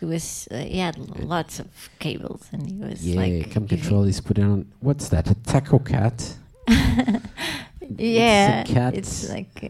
It 0.00 0.06
was 0.06 0.48
uh, 0.50 0.58
he 0.58 0.78
had 0.78 0.98
l- 0.98 1.26
lots 1.26 1.60
of 1.60 1.66
cables, 1.98 2.42
and 2.52 2.66
he 2.70 2.76
was 2.76 3.06
Yeah, 3.06 3.20
like 3.20 3.50
Com 3.52 3.66
Control 3.68 4.04
is 4.04 4.20
putting 4.20 4.44
on. 4.44 4.66
What's 4.80 5.08
that? 5.08 5.30
A 5.30 5.34
taco 5.34 5.78
cat? 5.78 6.36
Yeah, 6.68 8.60
it's 8.60 8.70
a 8.70 8.74
cat. 8.74 8.94
it's 8.94 9.28
like 9.30 9.64
uh, 9.64 9.68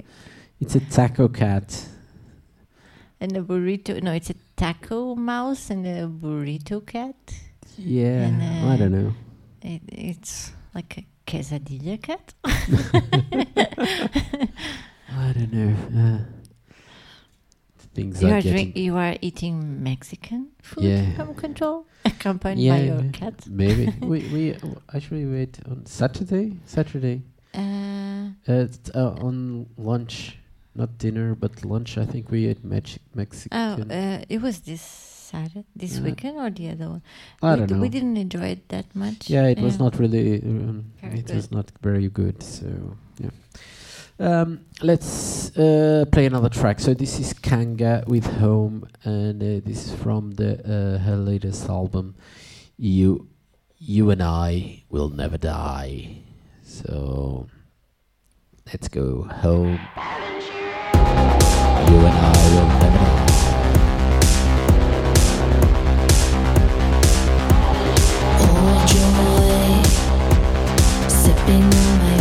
It's 0.61 0.75
a 0.75 0.81
taco 0.81 1.29
cat. 1.29 1.87
and 3.21 3.37
a 3.37 3.43
burrito. 3.43 4.03
No, 4.03 4.13
it's 4.13 4.31
a 4.31 4.35
taco 4.57 5.15
mouse 5.15 5.71
and 5.71 5.87
a 5.87 6.07
burrito 6.07 6.85
cat. 6.85 7.15
Yeah, 7.79 8.27
And, 8.27 8.43
I 8.43 8.75
uh, 8.75 8.77
don't 8.77 8.93
know. 8.93 9.13
It, 9.63 9.81
it's 9.89 10.53
like 10.75 10.99
a 10.99 11.07
quesadilla 11.27 12.01
cat. 12.03 12.35
I 12.45 12.53
don't 15.35 15.53
know. 15.53 15.75
Uh, 16.01 16.19
things 17.95 18.23
you 18.23 18.29
are 18.29 18.41
getting. 18.41 18.53
Drink, 18.53 18.77
you 18.77 18.97
are 18.97 19.17
eating 19.21 19.83
Mexican 19.83 20.49
food 20.63 20.85
yeah. 20.85 21.13
Com 21.17 21.35
Control, 21.35 21.87
accompanied 22.05 22.63
yeah, 22.63 22.77
by 22.77 22.83
your 22.85 23.13
cat. 23.13 23.35
Maybe 23.49 23.93
we 24.01 24.19
we 24.33 24.57
actually 24.95 25.27
wait 25.27 25.59
on 25.71 25.87
Saturday. 25.87 26.59
Saturday. 26.67 27.23
Uh, 27.55 28.29
uh, 28.49 28.67
uh, 28.95 29.11
on 29.21 29.67
lunch, 29.77 30.39
not 30.75 30.97
dinner, 30.99 31.35
but 31.35 31.65
lunch. 31.65 31.99
I 31.99 32.07
think 32.07 32.31
we 32.31 32.47
ate 32.47 32.65
Mex- 32.65 32.99
Mexican. 33.15 33.59
Oh, 33.59 33.95
uh, 33.95 34.25
it 34.29 34.41
was 34.41 34.61
this 34.61 34.81
Saturday, 34.81 35.65
this 35.77 36.01
weekend, 36.01 36.39
or 36.39 36.51
the 36.51 36.71
other 36.71 36.89
one. 36.89 37.03
I 37.43 37.51
we 37.53 37.57
don't 37.59 37.67
d- 37.67 37.75
know. 37.75 37.81
We 37.81 37.89
didn't 37.89 38.17
enjoy 38.17 38.47
it 38.57 38.69
that 38.69 38.95
much. 38.95 39.29
Yeah, 39.29 39.47
it 39.49 39.59
was 39.59 39.79
not 39.79 39.99
really. 39.99 40.43
Um, 40.43 40.93
it 41.03 41.27
good. 41.27 41.37
was 41.37 41.51
not 41.53 41.71
very 41.83 42.09
good. 42.09 42.43
So 42.43 42.97
um, 44.19 44.67
let's 44.83 45.57
uh, 45.57 46.05
play 46.13 46.27
another 46.27 46.49
track. 46.49 46.81
So 46.81 46.95
this 46.95 47.19
is 47.19 47.33
Kanga 47.33 48.05
with 48.07 48.27
Home, 48.39 48.87
and 49.05 49.43
uh, 49.43 49.61
this 49.65 49.87
is 49.87 49.95
from 49.95 50.33
the 50.33 50.61
uh, 50.61 50.99
her 50.99 51.17
latest 51.17 51.69
album, 51.69 52.15
You, 52.77 53.29
You 53.79 54.11
and 54.11 54.23
I 54.23 54.85
Will 54.91 55.09
Never 55.09 55.39
Die. 55.39 56.19
So 56.63 57.49
let's 58.67 58.89
go 58.89 59.23
home. 59.23 59.79
You 61.89 61.99
and 61.99 62.17
I 62.17 62.33
will 62.55 62.67
never 62.67 62.99
die. 62.99 63.33
sipping 71.09 71.63
on 71.63 71.99
my 71.99 72.12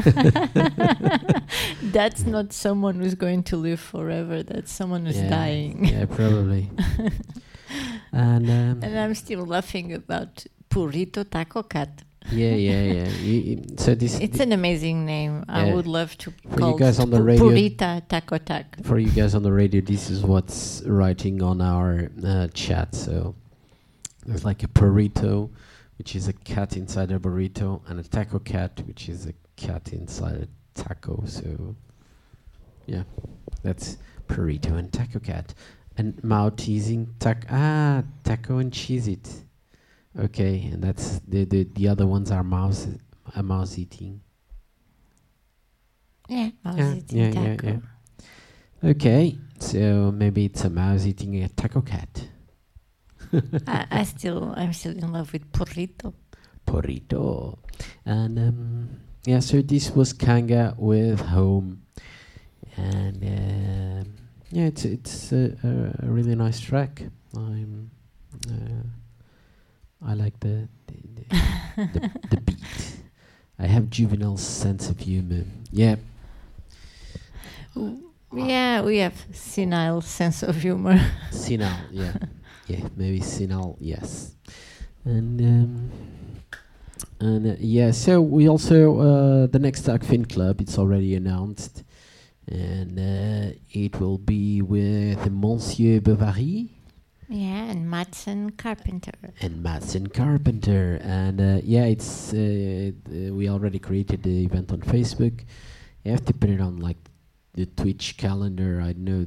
That's 1.82 2.24
not 2.24 2.52
someone 2.52 2.96
who's 3.00 3.14
going 3.14 3.42
to 3.44 3.56
live 3.56 3.80
forever. 3.80 4.42
That's 4.42 4.72
someone 4.72 5.06
who's 5.06 5.20
yeah, 5.20 5.28
dying. 5.28 5.84
yeah, 5.84 6.04
probably. 6.06 6.70
and 8.12 8.48
um, 8.50 8.80
and 8.82 8.98
I'm 8.98 9.14
still 9.14 9.44
laughing 9.44 9.92
about 9.92 10.46
burrito 10.68 11.28
taco 11.28 11.62
cat. 11.62 12.02
yeah, 12.30 12.54
yeah, 12.54 12.82
yeah. 12.82 13.08
You, 13.22 13.34
you, 13.40 13.62
so 13.76 13.94
this 13.94 14.18
it's 14.20 14.38
th- 14.38 14.46
an 14.46 14.52
amazing 14.52 15.06
name. 15.06 15.44
Yeah. 15.48 15.54
I 15.54 15.74
would 15.74 15.86
love 15.86 16.16
to 16.18 16.30
for 16.50 16.58
call 16.58 16.72
you 16.72 16.78
guys 16.78 16.98
on 16.98 17.10
the 17.10 17.22
radio. 17.22 17.44
Purita 17.44 18.06
Taco 18.08 18.38
Tac. 18.38 18.84
For 18.84 18.98
you 18.98 19.10
guys 19.10 19.34
on 19.34 19.42
the 19.42 19.52
radio, 19.52 19.80
this 19.80 20.10
is 20.10 20.22
what's 20.22 20.82
writing 20.86 21.42
on 21.42 21.60
our 21.60 22.10
uh, 22.24 22.48
chat. 22.48 22.94
So 22.94 23.34
there's 24.26 24.44
like 24.44 24.62
a 24.62 24.68
burrito, 24.68 25.50
which 25.98 26.14
is 26.14 26.28
a 26.28 26.32
cat 26.32 26.76
inside 26.76 27.10
a 27.10 27.18
burrito, 27.18 27.80
and 27.88 27.98
a 27.98 28.02
taco 28.02 28.38
cat, 28.38 28.82
which 28.86 29.08
is 29.08 29.26
a 29.26 29.32
cat 29.60 29.92
inside 29.92 30.48
a 30.48 30.48
taco. 30.74 31.22
So 31.26 31.76
yeah, 32.86 33.04
that's 33.62 33.98
burrito 34.28 34.72
and 34.78 34.92
taco 34.92 35.18
cat. 35.20 35.54
And 35.96 36.22
Mao 36.24 36.50
teasing 36.50 37.14
tac 37.18 37.46
ah 37.50 38.02
taco 38.24 38.58
and 38.58 38.72
cheese 38.72 39.08
it. 39.08 39.44
Okay, 40.18 40.70
and 40.72 40.82
that's 40.82 41.20
the 41.28 41.44
the, 41.44 41.64
the 41.74 41.88
other 41.88 42.06
ones 42.06 42.30
are 42.30 42.42
mouse 42.44 42.88
a 43.36 43.42
mouse 43.42 43.78
eating. 43.78 44.20
Yeah, 46.28 46.50
was 46.64 46.76
Yeah, 46.78 46.94
eating 46.94 47.18
yeah, 47.18 47.28
yeah, 47.28 47.56
taco. 47.56 47.66
yeah. 47.66 48.90
Okay, 48.90 49.38
so 49.58 50.10
maybe 50.12 50.46
it's 50.46 50.64
a 50.64 50.70
mouse 50.70 51.04
eating 51.04 51.42
a 51.42 51.48
taco 51.48 51.82
cat. 51.82 52.28
I, 53.66 53.86
I 53.90 54.04
still, 54.04 54.54
I'm 54.56 54.72
still 54.72 54.92
in 54.96 55.12
love 55.12 55.32
with 55.32 55.52
Purrito. 55.52 56.14
Burrito. 56.66 57.58
And 58.04 58.38
um, 58.38 59.00
yeah, 59.24 59.40
so 59.40 59.60
this 59.62 59.90
was 59.90 60.12
Kanga 60.12 60.74
with 60.78 61.20
Home. 61.20 61.82
And 62.76 63.22
um 63.22 64.12
yeah, 64.52 64.64
it's 64.66 64.84
it's 64.84 65.32
a, 65.32 65.56
a, 66.02 66.06
really 66.06 66.34
nice 66.34 66.60
track. 66.60 67.02
I'm 67.36 67.90
uh, 68.48 68.82
I 70.06 70.14
like 70.14 70.38
the 70.40 70.68
the, 70.86 70.94
the, 71.14 71.90
the, 72.00 72.10
the 72.30 72.40
beat. 72.44 72.96
I 73.58 73.66
have 73.66 73.90
juvenile 73.90 74.38
sense 74.38 74.88
of 74.88 74.98
humor. 74.98 75.44
Yeah, 75.70 75.96
Yeah, 78.32 78.82
we 78.82 78.98
have 78.98 79.14
senile 79.32 80.00
sense 80.00 80.42
of 80.42 80.56
humor. 80.56 80.98
senile. 81.30 81.76
Yeah, 81.90 82.14
yeah, 82.66 82.88
maybe 82.96 83.20
senile. 83.20 83.76
Yes, 83.80 84.34
and 85.04 85.40
um, 85.40 85.90
and 87.20 87.46
uh, 87.52 87.54
yeah. 87.58 87.90
So 87.90 88.20
we 88.20 88.48
also 88.48 88.98
uh, 89.00 89.46
the 89.46 89.58
next 89.58 89.88
Fin 90.04 90.24
Club. 90.24 90.60
It's 90.60 90.78
already 90.78 91.14
announced, 91.14 91.84
and 92.48 92.98
uh, 92.98 93.54
it 93.70 94.00
will 94.00 94.18
be 94.18 94.62
with 94.62 95.30
Monsieur 95.30 96.00
Bovary. 96.00 96.70
yeah, 97.28 97.70
and 97.70 97.88
Matson 97.88 98.50
Carpenter. 98.50 99.12
and 99.40 99.62
Madsen 99.64 100.12
Carpenter. 100.12 100.98
And 101.02 101.40
uh, 101.40 101.60
yeah, 101.62 101.84
it's 101.84 102.32
uh, 102.32 102.90
we 103.32 103.48
already 103.48 103.78
created 103.78 104.22
the 104.22 104.44
event 104.44 104.72
on 104.72 104.80
Facebook. 104.80 105.44
You 106.04 106.12
have 106.12 106.24
to 106.26 106.32
put 106.34 106.50
it 106.50 106.60
on 106.60 106.78
like 106.78 106.96
the 107.54 107.66
Twitch 107.66 108.16
calendar. 108.16 108.80
I 108.80 108.94
know 108.96 109.26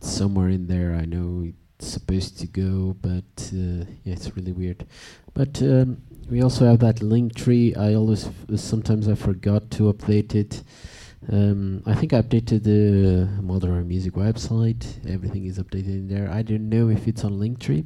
somewhere 0.00 0.48
in 0.48 0.66
there. 0.66 0.94
I 0.94 1.04
know 1.06 1.46
it's 1.78 1.88
supposed 1.88 2.38
to 2.40 2.46
go, 2.46 2.96
but 3.00 3.50
uh, 3.52 3.84
yeah, 4.04 4.12
it's 4.14 4.36
really 4.36 4.52
weird. 4.52 4.86
But 5.34 5.62
um, 5.62 6.02
we 6.30 6.42
also 6.42 6.64
have 6.66 6.78
that 6.78 7.02
link 7.02 7.34
tree. 7.34 7.74
I 7.74 7.94
always 7.94 8.30
sometimes 8.56 9.08
I 9.08 9.16
forgot 9.16 9.70
to 9.72 9.92
update 9.92 10.34
it. 10.34 10.62
Um, 11.30 11.82
I 11.84 11.94
think 11.94 12.12
I 12.12 12.22
updated 12.22 12.62
the 12.62 13.28
Modern 13.42 13.86
Music 13.86 14.14
website. 14.14 14.86
Everything 15.08 15.44
is 15.44 15.58
updated 15.58 15.88
in 15.88 16.08
there. 16.08 16.30
I 16.30 16.42
don't 16.42 16.68
know 16.68 16.88
if 16.88 17.08
it's 17.08 17.24
on 17.24 17.32
Linktree 17.32 17.84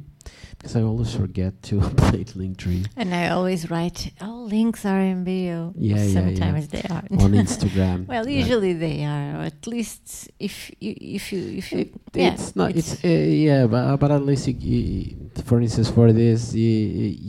because 0.57 0.75
I 0.75 0.81
always 0.81 1.13
forget 1.15 1.61
to 1.63 1.79
update 1.89 2.33
Linktree 2.33 2.87
And 2.97 3.13
I 3.13 3.29
always 3.29 3.69
write, 3.69 4.11
oh, 4.21 4.47
links 4.49 4.85
are 4.85 4.99
in 4.99 5.23
bio. 5.23 5.73
Yeah, 5.77 5.95
yeah, 5.97 6.03
yeah. 6.03 6.13
Sometimes 6.13 6.67
they 6.69 6.83
aren't. 6.89 7.11
on 7.11 7.31
Instagram. 7.33 8.07
well, 8.11 8.27
usually 8.27 8.73
they 8.73 9.03
are, 9.05 9.41
or 9.41 9.43
at 9.43 9.67
least 9.67 10.29
if 10.39 10.71
you, 10.79 10.95
if 10.99 11.31
you, 11.31 11.41
if 11.57 11.71
you, 11.71 11.79
it, 11.79 11.93
yeah, 12.13 12.33
it's 12.33 12.55
not. 12.55 12.75
It's, 12.75 13.03
uh, 13.03 13.07
yeah, 13.07 13.67
but 13.67 13.83
uh, 13.85 13.97
but 13.97 14.11
at 14.11 14.23
least 14.23 14.47
you, 14.47 15.29
for 15.45 15.59
instance, 15.61 15.89
for 15.89 16.11
this, 16.13 16.53
you 16.53 16.71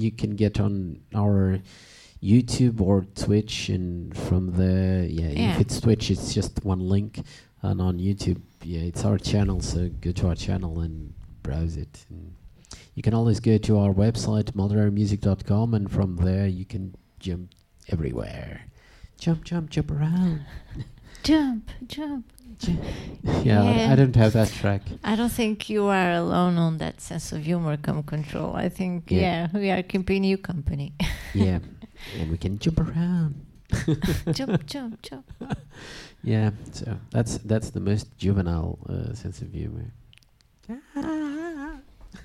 you 0.02 0.10
can 0.12 0.36
get 0.36 0.60
on 0.60 1.00
our 1.14 1.58
YouTube 2.22 2.80
or 2.80 3.04
Twitch, 3.14 3.68
and 3.68 4.16
from 4.16 4.52
there, 4.52 5.04
yeah, 5.04 5.28
Yeah. 5.28 5.54
if 5.54 5.60
it's 5.60 5.80
Twitch, 5.80 6.10
it's 6.10 6.32
just 6.32 6.64
one 6.64 6.80
link, 6.80 7.20
and 7.62 7.80
on 7.80 7.98
YouTube, 7.98 8.40
yeah, 8.62 8.80
it's 8.80 9.04
our 9.04 9.18
channel. 9.18 9.60
So 9.60 9.88
go 10.00 10.12
to 10.12 10.28
our 10.28 10.34
channel 10.34 10.80
and 10.80 11.12
browse 11.42 11.76
it. 11.76 12.06
And 12.10 12.34
you 12.96 13.02
can 13.02 13.14
always 13.14 13.38
go 13.40 13.58
to 13.58 13.78
our 13.78 13.92
website, 13.92 14.52
modernmusic.com, 14.52 15.74
and 15.74 15.90
from 15.92 16.16
there 16.16 16.46
you 16.46 16.64
can 16.64 16.94
jump 17.20 17.50
everywhere. 17.88 18.62
Jump, 19.18 19.44
jump, 19.44 19.70
jump 19.70 19.90
around. 19.90 20.44
jump, 21.22 21.70
jump. 21.86 22.24
jump. 22.58 22.80
yeah, 23.44 23.62
I, 23.62 23.92
I 23.92 23.96
don't 23.96 24.16
have 24.16 24.32
that 24.32 24.48
track. 24.48 24.80
I 25.04 25.14
don't 25.14 25.30
think 25.30 25.68
you 25.68 25.84
are 25.86 26.10
alone 26.12 26.56
on 26.56 26.78
that 26.78 27.02
sense 27.02 27.32
of 27.32 27.44
humor, 27.44 27.76
Com 27.76 28.02
Control. 28.02 28.56
I 28.56 28.70
think, 28.70 29.10
Yeah. 29.10 29.48
yeah, 29.52 29.58
we 29.60 29.70
are 29.70 29.82
keeping 29.82 30.24
you 30.24 30.38
company. 30.38 30.94
yeah, 31.34 31.58
and 32.18 32.30
we 32.30 32.38
can 32.38 32.58
jump 32.58 32.80
around. 32.80 33.44
jump, 34.32 34.64
jump, 34.64 35.02
jump. 35.02 35.30
Yeah, 36.22 36.50
so 36.72 36.96
that's 37.10 37.38
that's 37.38 37.70
the 37.70 37.80
most 37.80 38.16
juvenile 38.16 38.78
uh, 38.88 39.12
sense 39.14 39.42
of 39.42 39.52
humor. 39.52 39.92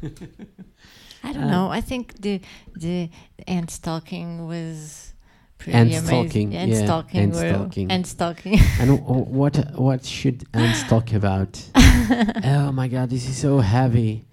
I 1.23 1.33
don't 1.33 1.43
Uh, 1.43 1.51
know. 1.51 1.69
I 1.69 1.81
think 1.81 2.19
the 2.21 2.41
the 2.75 3.09
ant 3.47 3.69
stalking 3.69 4.47
was 4.47 5.13
pretty 5.57 5.77
Ant 5.77 5.89
amazing. 5.89 6.07
stalking, 6.07 6.55
Ant 6.55 6.71
yeah, 6.71 6.83
stalking. 6.85 7.19
ant 7.21 7.33
were- 7.33 7.49
stalking. 7.53 7.91
Ant 7.91 8.07
stalking. 8.07 8.59
and 8.79 8.89
w- 9.07 9.25
what 9.39 9.55
what 9.77 10.03
should 10.05 10.43
ants 10.53 10.83
talk 10.89 11.13
about? 11.13 11.61
oh 11.75 12.71
my 12.71 12.87
god, 12.87 13.09
this 13.09 13.27
is 13.29 13.37
so 13.37 13.59
heavy. 13.59 14.25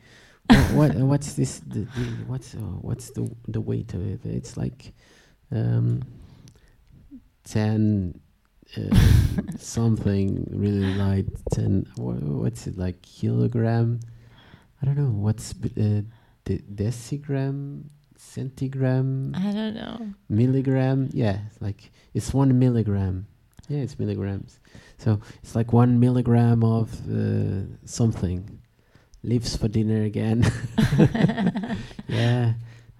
what, 0.48 0.72
what 0.72 0.94
what's 1.10 1.34
this? 1.34 1.60
The, 1.60 1.80
the, 1.80 2.04
what's 2.26 2.54
uh, 2.54 2.58
what's 2.80 3.10
the 3.10 3.30
the 3.48 3.60
weight 3.60 3.92
of 3.94 4.00
it? 4.06 4.20
It's 4.24 4.56
like 4.56 4.94
um, 5.52 6.00
ten 7.44 8.18
um, 8.76 9.48
something 9.58 10.46
really 10.50 10.94
light. 10.94 11.26
Ten. 11.52 11.86
wha- 11.98 12.14
what's 12.42 12.66
it 12.66 12.78
like? 12.78 13.02
Kilogram? 13.02 14.00
I 14.80 14.86
don't 14.86 14.96
know. 14.96 15.10
What's 15.10 15.52
uh, 15.52 16.02
de- 16.44 16.62
decigram? 16.74 17.84
Centigram? 18.18 19.36
I 19.36 19.52
don't 19.52 19.74
know. 19.74 20.12
milligram 20.28 21.08
yeah 21.12 21.38
it's 21.46 21.62
like 21.62 21.90
it's 22.14 22.34
one 22.34 22.58
milligram 22.58 23.26
yeah 23.68 23.78
it's 23.78 23.96
milligrams 23.98 24.58
so 24.98 25.20
it's 25.42 25.54
like 25.54 25.72
one 25.72 26.00
milligram 26.00 26.64
of 26.64 26.90
uh, 27.08 27.62
something 27.84 28.60
leaves 29.22 29.56
for 29.56 29.68
dinner 29.68 30.02
again 30.02 30.44
yeah 32.08 32.54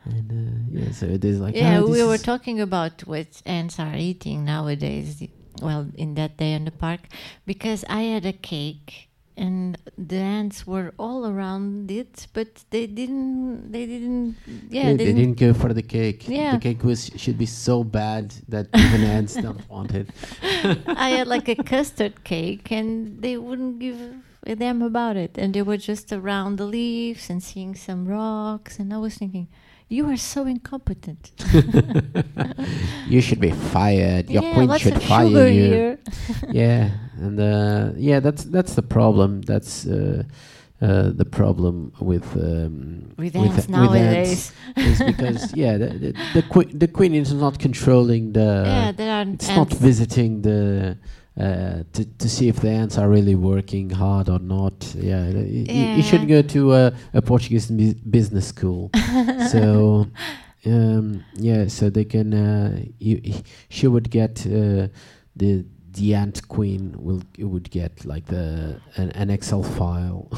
and 0.05 0.31
uh, 0.31 0.61
yeah 0.71 0.91
so 0.93 1.07
it 1.07 1.25
is 1.25 1.41
like 1.41 1.55
yeah, 1.55 1.81
ah, 1.81 1.85
we 1.85 2.03
were 2.05 2.19
talking 2.19 2.61
about 2.61 3.05
what 3.07 3.43
ants 3.45 3.79
are 3.79 3.97
eating 3.97 4.45
nowadays. 4.45 5.23
Well, 5.61 5.89
in 5.97 6.15
that 6.15 6.37
day 6.37 6.53
in 6.53 6.65
the 6.67 6.71
park, 6.71 7.01
because 7.45 7.85
I 7.89 8.03
had 8.03 8.25
a 8.25 8.33
cake 8.33 9.08
and 9.39 9.79
the 9.97 10.17
ants 10.17 10.67
were 10.67 10.93
all 10.99 11.27
around 11.33 11.91
it, 11.91 12.27
but 12.33 12.65
they 12.71 12.87
didn't. 12.87 13.73
They 13.73 13.87
didn't. 13.87 14.37
Yeah, 14.69 14.91
yeah, 14.91 14.97
they 14.97 15.13
didn't 15.13 15.39
go 15.39 15.55
for 15.55 15.73
the 15.73 15.83
cake 15.83 16.29
Yeah. 16.29 16.53
the 16.57 16.61
cake 16.69 16.83
was 16.85 17.11
should 17.17 17.39
be 17.39 17.47
so 17.47 17.85
bad 17.85 18.25
that 18.49 18.67
even 18.85 19.03
ants 19.05 19.35
don't 19.47 19.65
want 19.71 19.91
it 20.01 20.09
I 21.07 21.09
had 21.19 21.27
like 21.27 21.49
a 21.49 21.57
custard 21.63 22.25
cake, 22.25 22.67
and 22.79 23.23
they 23.23 23.37
wouldn't 23.37 23.79
give 23.79 23.99
a 24.47 24.55
damn 24.57 24.83
about 24.83 25.17
it. 25.17 25.33
And 25.39 25.55
they 25.55 25.63
were 25.63 25.77
just 25.77 26.13
around 26.13 26.57
the 26.59 26.65
leaves 26.67 27.31
and 27.31 27.43
seeing 27.43 27.75
some 27.75 28.07
rocks. 28.09 28.79
And 28.79 28.93
I 28.93 28.99
was 28.99 29.15
thinking, 29.17 29.49
you 29.89 30.09
are 30.11 30.17
so 30.17 30.47
incompetent. 30.47 31.33
you 33.07 33.21
should 33.21 33.41
be 33.41 33.51
fired 33.51 34.29
your 34.29 34.43
yeah, 34.43 34.55
queen 34.55 34.69
lots 34.69 34.83
should 34.83 34.97
of 34.97 35.03
fire 35.03 35.27
sugar 35.27 35.49
you 35.49 35.63
here. 35.63 35.99
yeah, 36.51 36.91
and 37.17 37.41
uh, 37.41 37.93
yeah, 37.97 38.21
that's 38.21 38.45
that's 38.45 38.75
the 38.75 38.83
problem. 38.83 39.43
That's 39.43 39.87
uh, 39.87 40.25
uh, 40.81 41.11
the 41.11 41.25
problem 41.25 41.93
with 42.01 42.37
um, 42.37 43.15
With 43.17 43.35
with 43.35 43.53
ants 43.53 43.69
nowadays. 43.69 44.53
is 44.77 45.03
because 45.03 45.55
yeah, 45.57 45.79
the 45.79 45.89
the, 45.89 46.13
the, 46.35 46.43
que- 46.43 46.73
the 46.73 46.89
queen 46.89 47.15
is 47.15 47.33
not 47.33 47.59
controlling 47.59 48.33
the. 48.33 48.65
yeah, 48.67 48.93
there 48.93 49.13
are 49.13 49.27
it's 49.33 49.49
not 49.49 49.73
visiting 49.73 50.43
the. 50.43 50.99
Uh, 51.39 51.85
to, 51.93 52.05
to 52.19 52.29
see 52.29 52.49
if 52.49 52.57
the 52.57 52.69
ants 52.69 52.99
are 52.99 53.09
really 53.09 53.37
working 53.37 53.89
hard 53.91 54.29
or 54.29 54.41
not. 54.41 54.93
Yeah, 54.97 55.23
y- 55.23 55.33
y- 55.35 55.67
you, 55.73 55.85
you 55.99 56.03
should 56.03 56.27
go 56.27 56.43
to 56.43 56.75
a, 56.75 56.93
a 57.15 57.23
Portuguese 57.23 57.71
bu- 57.71 57.95
business 58.11 58.49
school. 58.49 58.91
so, 59.53 60.09
um, 60.67 61.25
yeah, 61.35 61.69
so 61.69 61.91
they 61.91 62.05
can. 62.05 62.35
Uh, 62.35 62.83
you, 62.99 63.35
she 63.69 63.87
would 63.87 64.11
get 64.11 64.45
uh, 64.47 64.89
the 65.37 65.65
the 65.93 66.15
ant 66.15 66.49
queen 66.49 66.95
will 66.99 67.23
would 67.39 67.71
get 67.71 68.05
like 68.05 68.27
the 68.27 68.81
an, 68.97 69.11
an 69.13 69.31
Excel 69.31 69.63
file, 69.63 70.29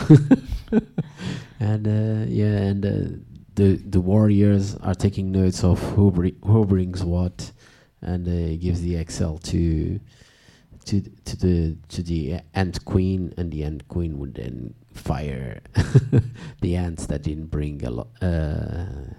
and 1.61 1.87
uh, 1.89 2.25
yeah, 2.29 2.57
and 2.69 2.85
uh, 2.85 3.17
the 3.55 3.77
the 3.77 4.01
warriors 4.01 4.77
are 4.77 4.95
taking 4.95 5.33
notes 5.33 5.65
of 5.65 5.81
who 5.95 6.11
bri- 6.11 6.37
who 6.45 6.65
brings 6.65 7.03
what, 7.05 7.53
and 8.03 8.27
uh, 8.29 8.57
gives 8.61 8.81
the 8.83 8.97
Excel 8.97 9.39
to 9.39 9.99
to 10.91 11.01
to 11.29 11.35
the 11.37 11.77
to 11.95 12.03
the 12.03 12.41
ant 12.55 12.85
queen, 12.85 13.33
and 13.39 13.51
the 13.53 13.63
ant 13.65 13.87
queen 13.89 14.19
would 14.19 14.35
then 14.35 14.75
fire 14.95 15.61
the 16.61 16.77
ants 16.77 17.07
that 17.07 17.23
didn't 17.23 17.47
bring 17.51 17.85
a 17.85 17.91
lot 17.91 18.09
uh, 18.23 19.15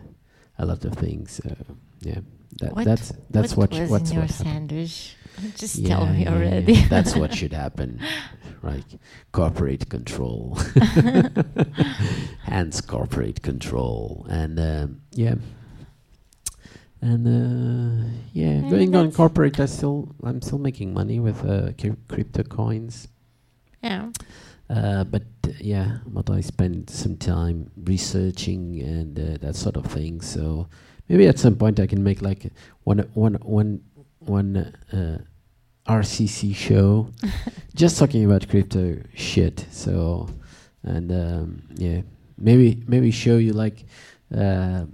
a 0.57 0.65
lot 0.65 0.83
of 0.85 0.93
things. 0.95 1.39
So 1.43 1.55
yeah, 2.01 2.19
that, 2.59 2.75
What- 2.75 2.85
that's 2.85 3.13
that's 3.29 3.55
what 3.55 3.71
was 3.71 3.89
what's 3.89 4.09
in 4.11 4.15
your 4.15 4.25
what 4.27 4.31
sandwich? 4.31 5.15
Just 5.55 5.77
Yeah, 5.77 5.95
tell 5.95 6.05
me 6.07 6.23
yeah, 6.23 6.33
already. 6.33 6.73
yeah. 6.73 6.87
That's 6.95 7.15
what 7.15 7.33
should 7.33 7.53
happen. 7.53 8.01
Right. 8.61 8.83
Corporate 9.31 9.87
control. 9.89 10.59
Hands 12.43 12.81
corporate 12.81 13.41
control. 13.41 14.25
And 14.29 14.59
um, 14.59 15.01
yeah. 15.13 15.35
And 17.01 17.25
uh, 17.27 18.07
yeah, 18.33 18.61
going 18.69 18.95
on 18.95 19.11
corporate, 19.11 19.59
I 19.59 19.65
still 19.65 20.13
I'm 20.23 20.41
still 20.41 20.59
making 20.59 20.93
money 20.93 21.19
with 21.19 21.39
uh, 21.43 21.71
cryp- 21.73 22.07
crypto 22.07 22.43
coins. 22.43 23.07
yeah. 23.81 24.09
Uh, 24.69 25.03
but 25.03 25.23
yeah, 25.59 25.97
but 26.05 26.29
I 26.29 26.39
spend 26.39 26.89
some 26.89 27.17
time 27.17 27.71
researching 27.75 28.79
and 28.81 29.19
uh, 29.19 29.37
that 29.41 29.55
sort 29.55 29.75
of 29.75 29.85
thing. 29.85 30.21
So 30.21 30.67
maybe 31.09 31.27
at 31.27 31.39
some 31.39 31.55
point 31.55 31.79
I 31.79 31.87
can 31.87 32.03
make 32.03 32.21
like 32.21 32.53
one 32.83 32.99
one 33.13 33.33
one 33.41 33.81
one 34.19 34.55
uh, 34.93 35.17
RCC 35.87 36.55
show, 36.55 37.09
just 37.75 37.97
talking 37.97 38.23
about 38.23 38.47
crypto 38.47 39.01
shit. 39.13 39.65
So 39.71 40.29
and 40.83 41.11
um, 41.11 41.63
yeah, 41.75 42.01
maybe 42.37 42.81
maybe 42.87 43.11
show 43.11 43.37
you 43.37 43.53
like 43.53 43.83
uh, 44.33 44.85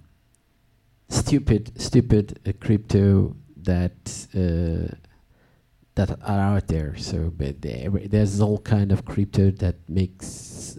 stupid 1.09 1.79
stupid 1.81 2.39
uh, 2.47 2.51
crypto 2.59 3.35
that. 3.63 4.27
Uh, 4.35 4.95
that 5.95 6.11
are 6.21 6.39
out 6.57 6.67
there. 6.67 6.95
So, 6.95 7.31
but 7.35 7.59
there- 7.63 7.89
there's 7.89 8.39
all 8.39 8.59
kind 8.59 8.91
of 8.91 9.03
crypto 9.03 9.49
that 9.49 9.77
makes 9.89 10.27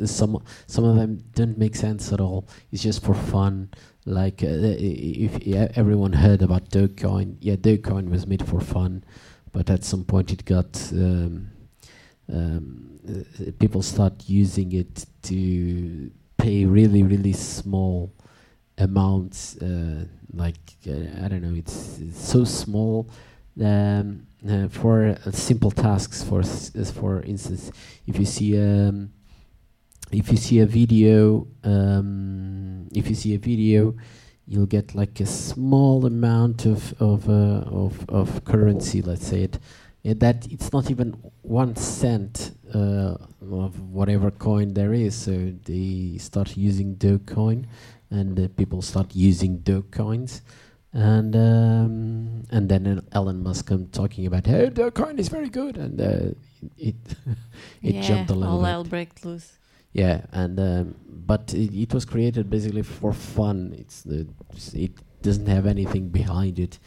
some 0.05 0.41
some 0.69 0.85
of 0.85 0.95
them 0.95 1.19
don't 1.35 1.59
make 1.59 1.75
sense 1.75 2.13
at 2.13 2.21
all. 2.21 2.47
It's 2.71 2.85
just 2.85 3.03
for 3.03 3.15
fun. 3.15 3.71
Like 4.05 4.45
uh, 4.45 4.47
if 4.79 5.45
yeah, 5.45 5.73
everyone 5.75 6.13
heard 6.13 6.41
about 6.43 6.71
Dogecoin, 6.71 7.37
yeah, 7.41 7.57
Dogecoin 7.57 8.09
was 8.11 8.29
made 8.29 8.47
for 8.47 8.61
fun, 8.61 9.03
but 9.53 9.69
at 9.71 9.83
some 9.83 10.05
point 10.05 10.31
it 10.33 10.45
got 10.45 10.81
um, 10.93 11.51
um, 12.33 13.01
uh, 13.09 13.51
people 13.59 13.83
start 13.83 14.15
using 14.29 14.73
it 14.73 15.05
to 15.23 16.11
pay 16.37 16.65
really 16.65 17.03
really 17.03 17.33
small 17.33 18.13
amounts. 18.79 19.57
Uh, 19.57 20.05
like 20.33 20.57
uh, 20.87 21.25
I 21.25 21.29
don't 21.29 21.43
know, 21.43 21.55
it's, 21.55 21.99
it's 21.99 22.21
so 22.21 22.45
small 22.45 23.09
um, 23.61 24.27
uh, 24.49 24.69
for 24.69 25.17
uh, 25.25 25.31
simple 25.33 25.71
tasks. 25.71 26.23
For 26.23 26.41
as 26.41 26.93
for 26.95 27.23
instance, 27.23 27.71
if 28.07 28.19
you 28.19 28.27
see 28.27 28.59
um, 28.59 29.11
if 30.13 30.31
you 30.31 30.37
see 30.37 30.61
a 30.61 30.67
video, 30.67 31.47
um, 31.65 32.89
if 32.95 33.09
you 33.09 33.15
see 33.15 33.35
a 33.35 33.39
video, 33.39 33.95
you'll 34.47 34.67
get 34.67 34.95
like 34.95 35.21
a 35.21 35.27
small 35.27 36.07
amount 36.07 36.67
of 36.67 36.95
of 37.01 37.29
uh, 37.29 37.65
of, 37.71 38.09
of 38.09 38.45
currency. 38.45 39.03
Let's 39.03 39.27
say 39.27 39.43
it. 39.43 39.59
uh, 40.07 40.15
that 40.19 40.47
it's 40.51 40.73
not 40.73 40.91
even 40.91 41.17
one 41.43 41.77
cent 41.77 42.53
uh, 42.75 43.17
of 43.51 43.81
whatever 43.81 44.31
coin 44.31 44.75
there 44.75 44.93
is. 44.93 45.15
So 45.15 45.53
they 45.65 46.17
start 46.19 46.57
using 46.57 46.97
Dogecoin, 46.97 47.67
and 48.11 48.39
uh, 48.39 48.49
people 48.57 48.83
start 48.83 49.15
using 49.15 49.59
Dogecoins 49.59 50.43
and 50.93 51.37
um, 51.37 52.45
and 52.51 52.69
then 52.69 53.07
Elon 53.13 53.43
Musk 53.43 53.67
come 53.67 53.89
talking 53.89 54.27
about 54.27 54.47
hey 54.47 54.71
Dogecoin 54.71 55.19
is 55.19 55.29
very 55.29 55.49
good. 55.49 55.77
And 55.77 56.01
uh, 56.01 56.35
it 56.77 56.97
it 57.83 57.95
yeah, 57.95 58.03
jumped 58.03 58.31
a 58.31 58.35
little 58.35 58.55
all 58.55 58.61
bit. 58.61 58.69
hell 58.69 58.85
break 58.85 59.25
loose. 59.25 59.59
yeah 59.93 60.23
and 60.33 60.59
um, 60.59 60.95
but 61.07 61.53
it, 61.55 61.75
it 61.75 61.95
was 61.95 62.05
created 62.05 62.49
basically 62.49 62.83
for 62.83 63.13
fun. 63.13 63.75
It's 63.77 64.03
the 64.03 64.27
it 64.75 64.93
doesn't 65.23 65.47
have 65.47 65.67
anything 65.67 66.09
behind 66.09 66.59
it 66.59 66.79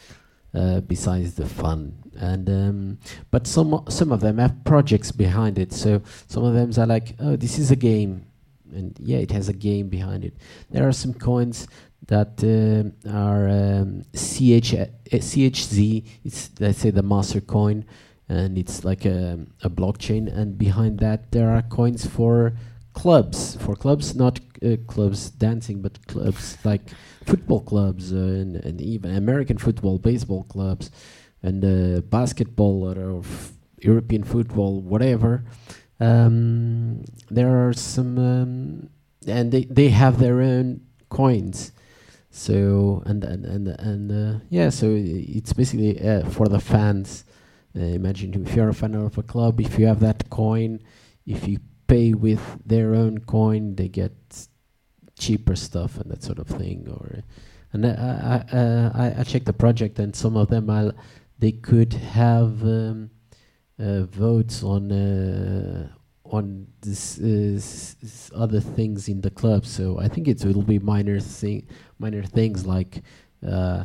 uh, 0.54 0.80
besides 0.80 1.34
the 1.34 1.46
fun. 1.46 1.94
And 2.16 2.50
um, 2.50 2.98
but 3.30 3.46
some 3.46 3.84
some 3.88 4.10
of 4.10 4.20
them 4.20 4.38
have 4.38 4.64
projects 4.64 5.12
behind 5.12 5.58
it. 5.60 5.72
So 5.72 6.02
some 6.26 6.42
of 6.44 6.54
them 6.54 6.72
are 6.76 6.86
like 6.86 7.14
oh 7.20 7.36
this 7.36 7.56
is 7.58 7.70
a 7.70 7.76
game 7.76 8.26
and 8.72 8.96
yeah 9.00 9.18
it 9.18 9.30
has 9.30 9.48
a 9.48 9.52
game 9.52 9.88
behind 9.88 10.24
it 10.24 10.34
there 10.70 10.86
are 10.86 10.92
some 10.92 11.14
coins 11.14 11.66
that 12.06 12.42
um 12.42 12.92
are 13.12 13.48
um, 13.48 14.02
CH, 14.14 14.74
uh, 14.74 14.86
CHZ. 15.12 16.04
It's 16.24 16.50
let's 16.60 16.78
say 16.78 16.90
the 16.90 17.02
master 17.02 17.40
coin, 17.40 17.84
and 18.28 18.58
it's 18.58 18.84
like 18.84 19.04
a, 19.04 19.38
a 19.62 19.70
blockchain. 19.70 20.32
And 20.34 20.58
behind 20.58 20.98
that, 20.98 21.30
there 21.32 21.50
are 21.50 21.62
coins 21.62 22.06
for 22.06 22.54
clubs, 22.92 23.56
for 23.56 23.76
clubs, 23.76 24.14
not 24.14 24.40
uh, 24.64 24.76
clubs 24.86 25.30
dancing, 25.30 25.80
but 25.80 26.04
clubs 26.06 26.58
like 26.64 26.82
football 27.24 27.60
clubs 27.60 28.12
uh, 28.12 28.16
and, 28.16 28.56
and 28.56 28.80
even 28.80 29.14
American 29.14 29.58
football, 29.58 29.98
baseball 29.98 30.44
clubs, 30.44 30.90
and 31.42 31.64
uh, 31.64 32.00
basketball 32.02 32.84
or 32.84 33.20
f- 33.20 33.52
European 33.80 34.24
football, 34.24 34.80
whatever. 34.80 35.44
Um, 36.02 37.04
there 37.30 37.68
are 37.68 37.72
some, 37.72 38.18
um, 38.18 38.90
and 39.26 39.52
they 39.52 39.64
they 39.64 39.88
have 39.90 40.18
their 40.18 40.40
own 40.40 40.80
coins. 41.08 41.72
So 42.30 43.02
and 43.06 43.22
and 43.24 43.44
and 43.44 43.68
and 43.68 44.10
uh, 44.10 44.38
yeah, 44.48 44.70
so 44.70 44.86
it's 44.90 45.52
basically 45.52 46.00
uh, 46.00 46.28
for 46.30 46.48
the 46.48 46.58
fans. 46.60 47.24
Uh, 47.76 47.80
imagine 47.80 48.34
if 48.46 48.54
you're 48.54 48.68
a 48.68 48.74
fan 48.74 48.94
of 48.94 49.16
a 49.16 49.22
club, 49.22 49.60
if 49.60 49.78
you 49.78 49.86
have 49.86 50.00
that 50.00 50.28
coin, 50.28 50.80
if 51.26 51.46
you 51.46 51.58
pay 51.86 52.14
with 52.14 52.42
their 52.66 52.94
own 52.94 53.18
coin, 53.18 53.76
they 53.76 53.88
get 53.88 54.12
cheaper 55.18 55.54
stuff 55.54 55.98
and 55.98 56.10
that 56.10 56.22
sort 56.22 56.38
of 56.38 56.48
thing. 56.48 56.88
Or 56.90 57.22
and 57.72 57.86
I 57.86 57.90
I 57.90 58.56
uh, 58.56 58.90
I, 58.94 59.20
I 59.20 59.22
checked 59.24 59.46
the 59.46 59.52
project 59.52 59.98
and 59.98 60.16
some 60.16 60.36
of 60.36 60.48
them 60.48 60.68
I 60.68 60.90
they 61.38 61.52
could 61.52 61.92
have 61.92 62.62
um, 62.62 63.10
votes 63.78 64.62
on 64.62 64.92
uh, 64.92 65.88
on 66.24 66.66
this 66.80 67.18
uh, 67.18 68.36
other 68.36 68.60
things 68.60 69.08
in 69.08 69.20
the 69.20 69.30
club. 69.30 69.66
So 69.66 69.98
I 69.98 70.08
think 70.08 70.28
it 70.28 70.44
will 70.44 70.62
be 70.62 70.78
minor 70.78 71.20
thing 71.20 71.66
minor 71.98 72.22
things 72.22 72.66
like 72.66 73.02
uh, 73.46 73.84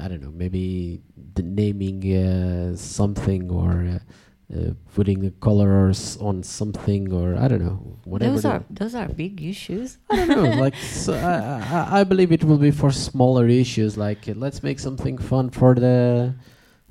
I 0.00 0.08
don't 0.08 0.22
know, 0.22 0.30
maybe 0.30 1.00
the 1.34 1.42
naming 1.42 2.02
uh, 2.14 2.76
something 2.76 3.50
or 3.50 4.00
uh, 4.00 4.54
uh, 4.54 4.72
putting 4.94 5.20
the 5.20 5.30
colors 5.40 6.18
on 6.20 6.42
something 6.42 7.12
or 7.12 7.36
I 7.36 7.48
don't 7.48 7.62
know, 7.62 7.98
whatever. 8.04 8.32
Those 8.32 8.44
are 8.44 8.64
those 8.70 8.94
are 8.94 9.08
big 9.08 9.42
issues. 9.42 9.98
I 10.10 10.16
don't 10.16 10.28
know. 10.28 10.60
like 10.60 10.76
so 10.76 11.14
I, 11.14 11.62
I, 11.74 12.00
I 12.00 12.04
believe 12.04 12.32
it 12.32 12.44
will 12.44 12.58
be 12.58 12.70
for 12.70 12.90
smaller 12.90 13.48
issues. 13.48 13.96
Like 13.96 14.28
uh, 14.28 14.34
let's 14.36 14.62
make 14.62 14.78
something 14.78 15.16
fun 15.18 15.50
for 15.50 15.74
the 15.74 16.34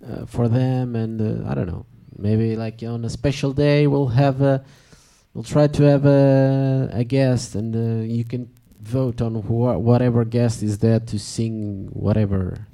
uh, 0.05 0.25
for 0.25 0.47
them, 0.47 0.95
and 0.95 1.21
uh, 1.21 1.49
I 1.49 1.53
don't 1.53 1.67
know. 1.67 1.85
Maybe 2.17 2.55
like 2.55 2.83
on 2.83 3.03
a 3.05 3.09
special 3.09 3.53
day 3.53 3.87
we'll 3.87 4.07
have 4.09 4.41
a 4.41 4.63
we'll 5.33 5.43
try 5.43 5.67
to 5.67 5.83
have 5.83 6.05
a 6.05 6.89
a 6.93 7.03
guest, 7.03 7.55
and 7.55 7.75
uh, 7.75 8.03
you 8.03 8.23
can 8.23 8.49
vote 8.81 9.21
on 9.21 9.41
wha- 9.47 9.77
whatever 9.77 10.25
guest 10.25 10.63
is 10.63 10.79
there 10.79 10.99
to 10.99 11.19
sing 11.19 11.87
whatever 11.93 12.67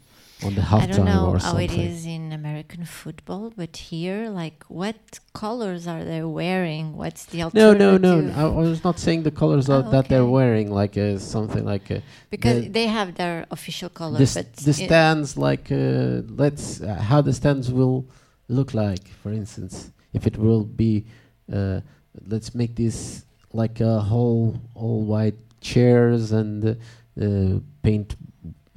on 0.44 0.54
the 0.56 0.62
I 0.62 0.86
don't 0.86 1.06
know 1.06 1.36
how 1.40 1.58
it 1.58 1.72
is 1.72 2.06
in 2.06 2.32
American 2.32 2.86
football, 2.86 3.52
but 3.56 3.76
here, 3.78 4.30
like, 4.30 4.64
what 4.68 5.20
colors 5.34 5.88
are 5.88 6.04
they 6.04 6.22
wearing? 6.22 6.96
What's 6.96 7.26
the 7.26 7.40
No, 7.54 7.72
alternative? 7.72 8.02
no, 8.02 8.22
no. 8.22 8.34
I, 8.34 8.44
I 8.44 8.70
was 8.70 8.84
not 8.84 9.00
saying 9.00 9.24
the 9.24 9.32
colors 9.32 9.68
Oh, 9.70 9.82
that, 9.82 9.92
that 9.92 10.10
they're 10.10 10.26
wearing, 10.26 10.72
like 10.72 10.96
uh, 10.98 11.18
something 11.18 11.66
like 11.66 11.90
uh, 11.90 12.00
because 12.30 12.62
the- 12.64 12.70
they 12.70 12.88
have 12.88 13.16
their 13.16 13.46
official 13.50 13.90
the, 13.90 13.96
colors, 13.96 14.34
but 14.36 14.54
the 14.58 14.74
stands 14.74 15.38
like 15.38 15.72
uh, 15.72 16.22
let's 16.44 16.82
uh, 16.82 16.96
how 16.96 17.22
the 17.22 17.34
stands 17.34 17.72
will 17.72 18.06
look 18.48 18.74
like 18.74 19.06
for 19.22 19.32
instance 19.34 19.92
if 20.14 20.26
it 20.26 20.38
will 20.38 20.64
be 20.64 21.04
uh, 21.52 21.82
let's 22.28 22.56
make 22.56 22.76
this 22.76 23.26
like 23.52 23.82
a 23.82 24.00
whole 24.00 24.56
all 24.74 25.02
white 25.02 25.36
chairs 25.60 26.32
and 26.32 26.64
uh, 26.66 27.60
paint 27.84 28.16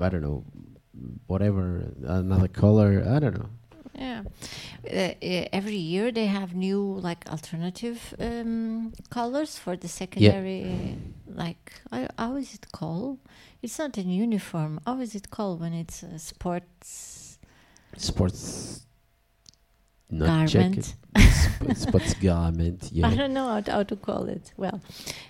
i 0.00 0.08
don't 0.08 0.22
know 0.22 0.42
whatever 1.26 1.92
another 2.04 2.48
color 2.48 3.02
i 3.14 3.18
don't 3.18 3.34
know 3.38 3.50
Yeah. 3.94 4.22
Uh, 4.84 4.96
uh, 4.96 5.44
every 5.52 5.76
year 5.76 6.10
they 6.12 6.26
have 6.26 6.54
new 6.54 6.80
like 7.02 7.28
alternative 7.28 8.14
um, 8.18 8.92
colors 9.10 9.58
for 9.58 9.76
the 9.76 9.88
secondary. 9.88 10.96
Like, 11.26 11.72
I, 11.92 12.08
how 12.16 12.36
is 12.36 12.54
it 12.54 12.66
called? 12.72 13.18
It's 13.62 13.78
not 13.78 13.98
an 13.98 14.08
uniform. 14.08 14.80
How 14.86 15.00
is 15.00 15.14
it 15.14 15.28
called 15.30 15.60
when 15.60 15.74
it's 15.74 16.02
uh, 16.02 16.16
sports? 16.18 17.38
sports 17.96 18.86
not 20.10 20.26
garment. 20.26 20.94
jacket, 21.12 22.20
garment. 22.20 22.90
I 23.02 23.14
don't 23.14 23.32
know 23.32 23.48
how 23.48 23.60
to, 23.60 23.72
how 23.72 23.82
to 23.82 23.96
call 23.96 24.28
it. 24.28 24.52
Well, 24.56 24.80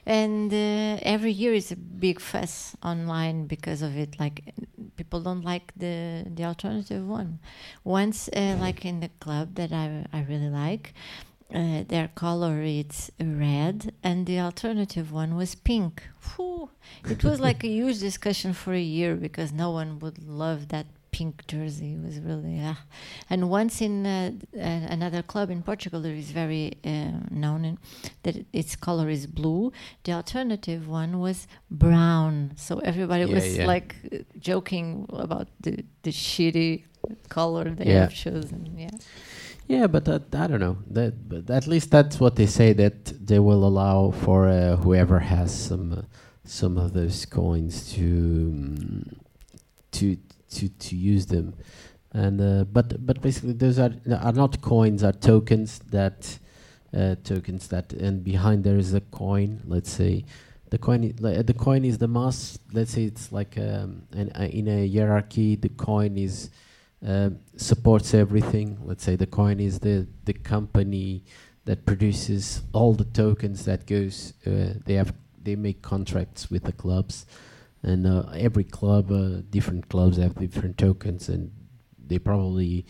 and 0.06 0.52
uh, 0.52 0.98
every 1.02 1.32
year 1.32 1.54
is 1.54 1.72
a 1.72 1.76
big 1.76 2.20
fuss 2.20 2.76
online 2.82 3.46
because 3.46 3.82
of 3.82 3.96
it. 3.96 4.18
Like 4.18 4.54
people 4.96 5.20
don't 5.20 5.44
like 5.44 5.72
the 5.76 6.24
the 6.34 6.44
alternative 6.44 7.06
one. 7.06 7.38
Once, 7.84 8.28
uh, 8.36 8.56
like 8.60 8.84
in 8.84 9.00
the 9.00 9.10
club 9.20 9.54
that 9.54 9.72
I 9.72 10.06
I 10.12 10.22
really 10.22 10.50
like, 10.50 10.94
uh, 11.54 11.84
their 11.88 12.08
color 12.08 12.62
it's 12.62 13.10
red, 13.20 13.92
and 14.02 14.26
the 14.26 14.40
alternative 14.40 15.12
one 15.12 15.36
was 15.36 15.54
pink. 15.54 16.02
Whew. 16.36 16.70
It 17.08 17.24
was 17.24 17.40
like 17.40 17.64
a 17.64 17.68
huge 17.68 17.98
discussion 17.98 18.52
for 18.52 18.72
a 18.72 18.80
year 18.80 19.16
because 19.16 19.52
no 19.52 19.70
one 19.70 19.98
would 20.00 20.22
love 20.22 20.68
that 20.68 20.86
pink 21.20 21.46
jersey. 21.54 21.90
It 21.96 22.02
was 22.08 22.16
really 22.28 22.56
ah. 22.72 22.78
And 23.32 23.40
once 23.60 23.74
in 23.86 23.94
uh, 24.06 24.12
uh, 24.56 24.96
another 24.96 25.22
club 25.32 25.48
in 25.50 25.60
Portugal, 25.70 26.00
there 26.06 26.18
is 26.24 26.30
very 26.42 26.66
uh, 26.92 27.12
known 27.42 27.60
in, 27.68 27.74
that 28.24 28.36
its 28.60 28.72
color 28.86 29.08
is 29.16 29.22
blue. 29.26 29.62
The 30.04 30.12
alternative 30.20 30.82
one 31.02 31.12
was 31.26 31.38
brown. 31.84 32.32
So 32.66 32.72
everybody 32.92 33.24
Yeah, 33.24 33.34
was 33.36 33.46
yeah. 33.58 33.66
like 33.74 33.90
uh, 34.12 34.16
joking 34.48 34.86
about 35.26 35.46
the 35.64 35.72
the 36.06 36.12
shitty 36.26 36.72
color 37.28 37.64
they 37.78 37.88
Yeah. 37.92 38.00
have 38.04 38.14
chosen. 38.26 38.60
Yeah. 38.84 38.96
yeah, 39.74 39.86
but 39.94 40.04
uh, 40.08 40.18
I 40.42 40.46
don't 40.50 40.62
know. 40.66 40.76
That, 40.96 41.12
but 41.32 41.50
at 41.58 41.66
least 41.72 41.88
that's 41.96 42.16
what 42.22 42.34
they 42.38 42.46
say 42.46 42.68
that 42.82 42.96
they 43.28 43.40
will 43.48 43.62
allow 43.70 43.98
for 44.24 44.40
uh, 44.48 44.76
whoever 44.84 45.18
has 45.34 45.50
some 45.68 45.86
uh, 45.92 46.02
some 46.44 46.74
of 46.84 46.88
those 46.98 47.18
coins 47.26 47.74
to 47.94 48.06
um, 48.56 49.02
to 49.98 50.06
to 50.50 50.68
to 50.68 50.96
use 50.96 51.26
them, 51.26 51.54
and 52.12 52.40
uh, 52.40 52.64
but 52.64 53.04
but 53.04 53.20
basically 53.20 53.52
those 53.52 53.78
are 53.78 53.92
are 54.20 54.32
not 54.32 54.60
coins, 54.60 55.02
are 55.02 55.12
tokens 55.12 55.78
that 55.90 56.38
uh, 56.96 57.14
tokens 57.24 57.68
that 57.68 57.92
and 57.92 58.24
behind 58.24 58.64
there 58.64 58.76
is 58.76 58.94
a 58.94 59.00
coin. 59.00 59.62
Let's 59.66 59.90
say 59.90 60.24
the 60.70 60.78
coin 60.78 61.14
the 61.16 61.54
coin 61.54 61.84
is 61.84 61.98
the 61.98 62.08
mass. 62.08 62.58
Let's 62.72 62.92
say 62.92 63.04
it's 63.04 63.32
like 63.32 63.58
um, 63.58 64.02
an, 64.12 64.30
uh, 64.34 64.44
in 64.44 64.68
a 64.68 64.88
hierarchy. 64.88 65.56
The 65.56 65.68
coin 65.70 66.16
is 66.16 66.50
um 67.06 67.38
supports 67.56 68.14
everything. 68.14 68.78
Let's 68.84 69.04
say 69.04 69.16
the 69.16 69.26
coin 69.26 69.60
is 69.60 69.78
the 69.80 70.06
the 70.24 70.34
company 70.34 71.24
that 71.64 71.86
produces 71.86 72.62
all 72.72 72.94
the 72.94 73.04
tokens 73.04 73.64
that 73.64 73.86
goes. 73.86 74.32
Uh, 74.46 74.74
they 74.84 74.94
have 74.94 75.12
they 75.42 75.56
make 75.56 75.82
contracts 75.82 76.50
with 76.50 76.64
the 76.64 76.72
clubs, 76.72 77.26
and 77.82 78.06
uh, 78.06 78.24
every 78.34 78.64
club, 78.64 79.10
uh, 79.10 79.42
different 79.50 79.88
clubs 79.88 80.16
have 80.18 80.34
different 80.34 80.76
tokens, 80.78 81.28
and 81.28 81.50
they 82.06 82.18
probably 82.18 82.84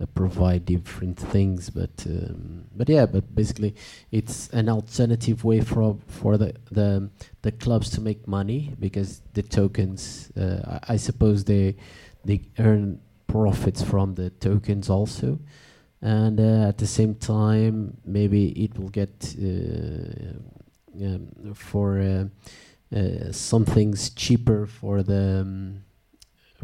uh, 0.00 0.06
provide 0.06 0.64
different 0.64 1.18
things. 1.18 1.70
But 1.70 2.04
um, 2.06 2.64
but 2.74 2.88
yeah, 2.88 3.06
but 3.06 3.34
basically, 3.34 3.74
it's 4.10 4.48
an 4.50 4.68
alternative 4.68 5.44
way 5.44 5.60
for 5.60 5.98
for 6.08 6.36
the 6.36 6.54
the 6.70 7.10
the 7.42 7.52
clubs 7.52 7.90
to 7.90 8.00
make 8.00 8.26
money 8.26 8.74
because 8.78 9.22
the 9.34 9.42
tokens. 9.42 10.30
Uh, 10.36 10.78
I, 10.88 10.94
I 10.94 10.96
suppose 10.96 11.44
they 11.44 11.76
they 12.24 12.42
earn 12.58 13.00
profits 13.26 13.82
from 13.82 14.14
the 14.14 14.28
tokens 14.28 14.90
also 14.90 15.38
and 16.02 16.40
uh, 16.40 16.68
at 16.68 16.78
the 16.78 16.86
same 16.86 17.14
time 17.14 17.96
maybe 18.04 18.48
it 18.62 18.76
will 18.78 18.90
get 18.90 19.34
uh, 19.40 20.34
um, 21.02 21.54
for 21.54 22.28
uh, 22.94 23.32
some 23.32 23.64
things 23.64 24.10
cheaper 24.10 24.66
for 24.66 25.02
the 25.02 25.40
um, 25.40 25.84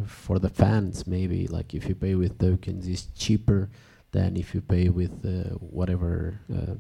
for 0.07 0.39
the 0.39 0.49
fans 0.51 1.07
maybe. 1.07 1.47
Like 1.47 1.74
if 1.74 1.89
you 1.89 1.95
pay 1.95 2.14
with 2.14 2.39
tokens 2.39 2.87
it's 2.87 3.07
cheaper 3.16 3.70
than 4.12 4.37
if 4.37 4.55
you 4.55 4.61
pay 4.61 4.89
with 4.89 5.24
uh, 5.24 5.55
whatever 5.57 6.41
uh, 6.55 6.74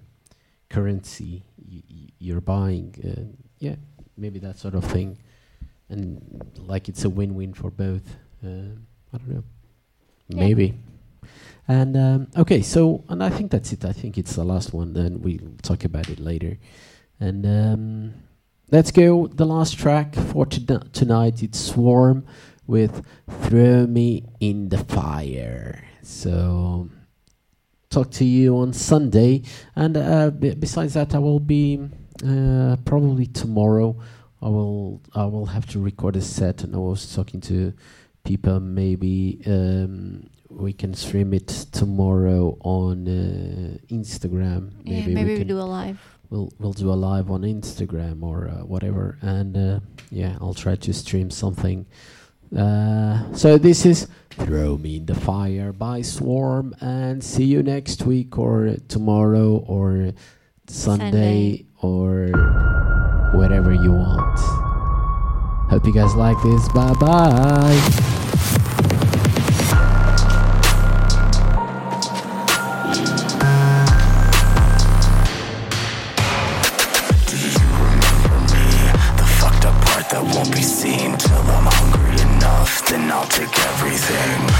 currency 0.68 1.42
you're 2.18 2.40
buying. 2.40 2.94
Uh, 3.02 3.38
yeah 3.58 3.76
maybe 4.16 4.38
that 4.40 4.58
sort 4.58 4.74
of 4.74 4.84
thing. 4.84 5.18
And 5.88 6.44
like 6.58 6.88
it's 6.88 7.04
a 7.04 7.10
win-win 7.10 7.54
for 7.54 7.70
both. 7.70 8.16
Uh, 8.44 8.76
i 9.12 9.18
don't 9.18 9.28
know. 9.28 9.44
Yeah. 10.28 10.40
maybe. 10.40 10.74
And 11.66 11.96
um, 11.96 12.26
okay 12.36 12.62
so 12.62 13.04
and 13.08 13.22
i 13.22 13.30
think 13.30 13.50
that's 13.50 13.72
it. 13.72 13.84
I 13.84 13.92
think 13.92 14.18
it's 14.18 14.34
the 14.36 14.44
last 14.44 14.74
one. 14.74 14.92
Then 14.92 15.22
we'll 15.22 15.56
talk 15.62 15.84
about 15.84 16.08
it 16.10 16.18
later. 16.18 16.58
And 17.20 17.46
um, 17.46 18.14
let's 18.70 18.90
go. 18.90 19.26
The 19.26 19.46
last 19.46 19.78
track 19.78 20.14
for 20.14 20.46
to- 20.46 20.80
tonight 20.92 21.42
it's 21.42 21.58
swarm 21.58 22.24
with 22.66 23.02
throw 23.42 23.86
me 23.86 24.24
in 24.40 24.68
the 24.68 24.78
fire. 24.78 25.84
So 26.02 26.88
talk 27.90 28.10
to 28.12 28.24
you 28.24 28.56
on 28.58 28.72
sunday. 28.72 29.42
And 29.74 29.96
uh, 29.96 30.30
b- 30.30 30.54
besides 30.54 30.94
that 30.94 31.14
i 31.14 31.18
will 31.18 31.40
be 31.40 31.80
uh, 32.26 32.76
probably 32.84 33.26
tomorrow 33.26 33.96
i 34.42 34.48
will 34.48 35.00
i 35.14 35.24
will 35.24 35.46
have 35.46 35.66
to 35.66 35.78
record 35.80 36.16
a 36.16 36.20
set. 36.20 36.64
And 36.64 36.74
i 36.74 36.78
was 36.78 37.14
talking 37.14 37.40
to 37.42 37.72
people 38.24 38.60
maybe 38.60 39.40
um, 39.46 40.28
we 40.50 40.72
can 40.72 40.92
stream 40.94 41.32
it 41.32 41.46
tomorrow 41.72 42.56
on 42.60 43.06
uh, 43.06 43.78
instagram. 43.94 44.72
Yeah, 44.84 45.06
we 45.06 45.14
maybe 45.14 45.32
we 45.32 45.38
can 45.38 45.48
do 45.48 45.58
a 45.58 45.62
live. 45.62 46.00
We'll 46.30 46.52
we'll 46.58 46.72
do 46.72 46.90
a 46.90 46.94
live 46.94 47.30
on 47.30 47.42
Instagram 47.42 48.22
or 48.22 48.48
uh, 48.48 48.64
whatever, 48.64 49.18
and 49.22 49.56
uh, 49.56 49.80
yeah, 50.10 50.36
I'll 50.40 50.54
try 50.54 50.76
to 50.76 50.92
stream 50.92 51.30
something. 51.30 51.86
Uh, 52.56 53.32
so 53.34 53.58
this 53.58 53.84
is 53.84 54.08
"Throw 54.30 54.76
Me 54.78 54.96
in 54.96 55.06
the 55.06 55.14
Fire" 55.14 55.72
by 55.72 56.02
Swarm, 56.02 56.74
and 56.80 57.22
see 57.22 57.44
you 57.44 57.62
next 57.62 58.02
week 58.04 58.38
or 58.38 58.76
tomorrow 58.88 59.56
or 59.66 60.12
Sunday, 60.66 61.64
Sunday. 61.64 61.66
or 61.82 62.28
wherever 63.34 63.72
you 63.72 63.92
want. 63.92 64.38
Hope 65.70 65.84
you 65.84 65.92
guys 65.92 66.14
like 66.14 66.40
this. 66.42 66.66
Bye 66.70 66.94
bye. 66.94 68.14
Take 83.38 83.56
everything. 83.66 84.57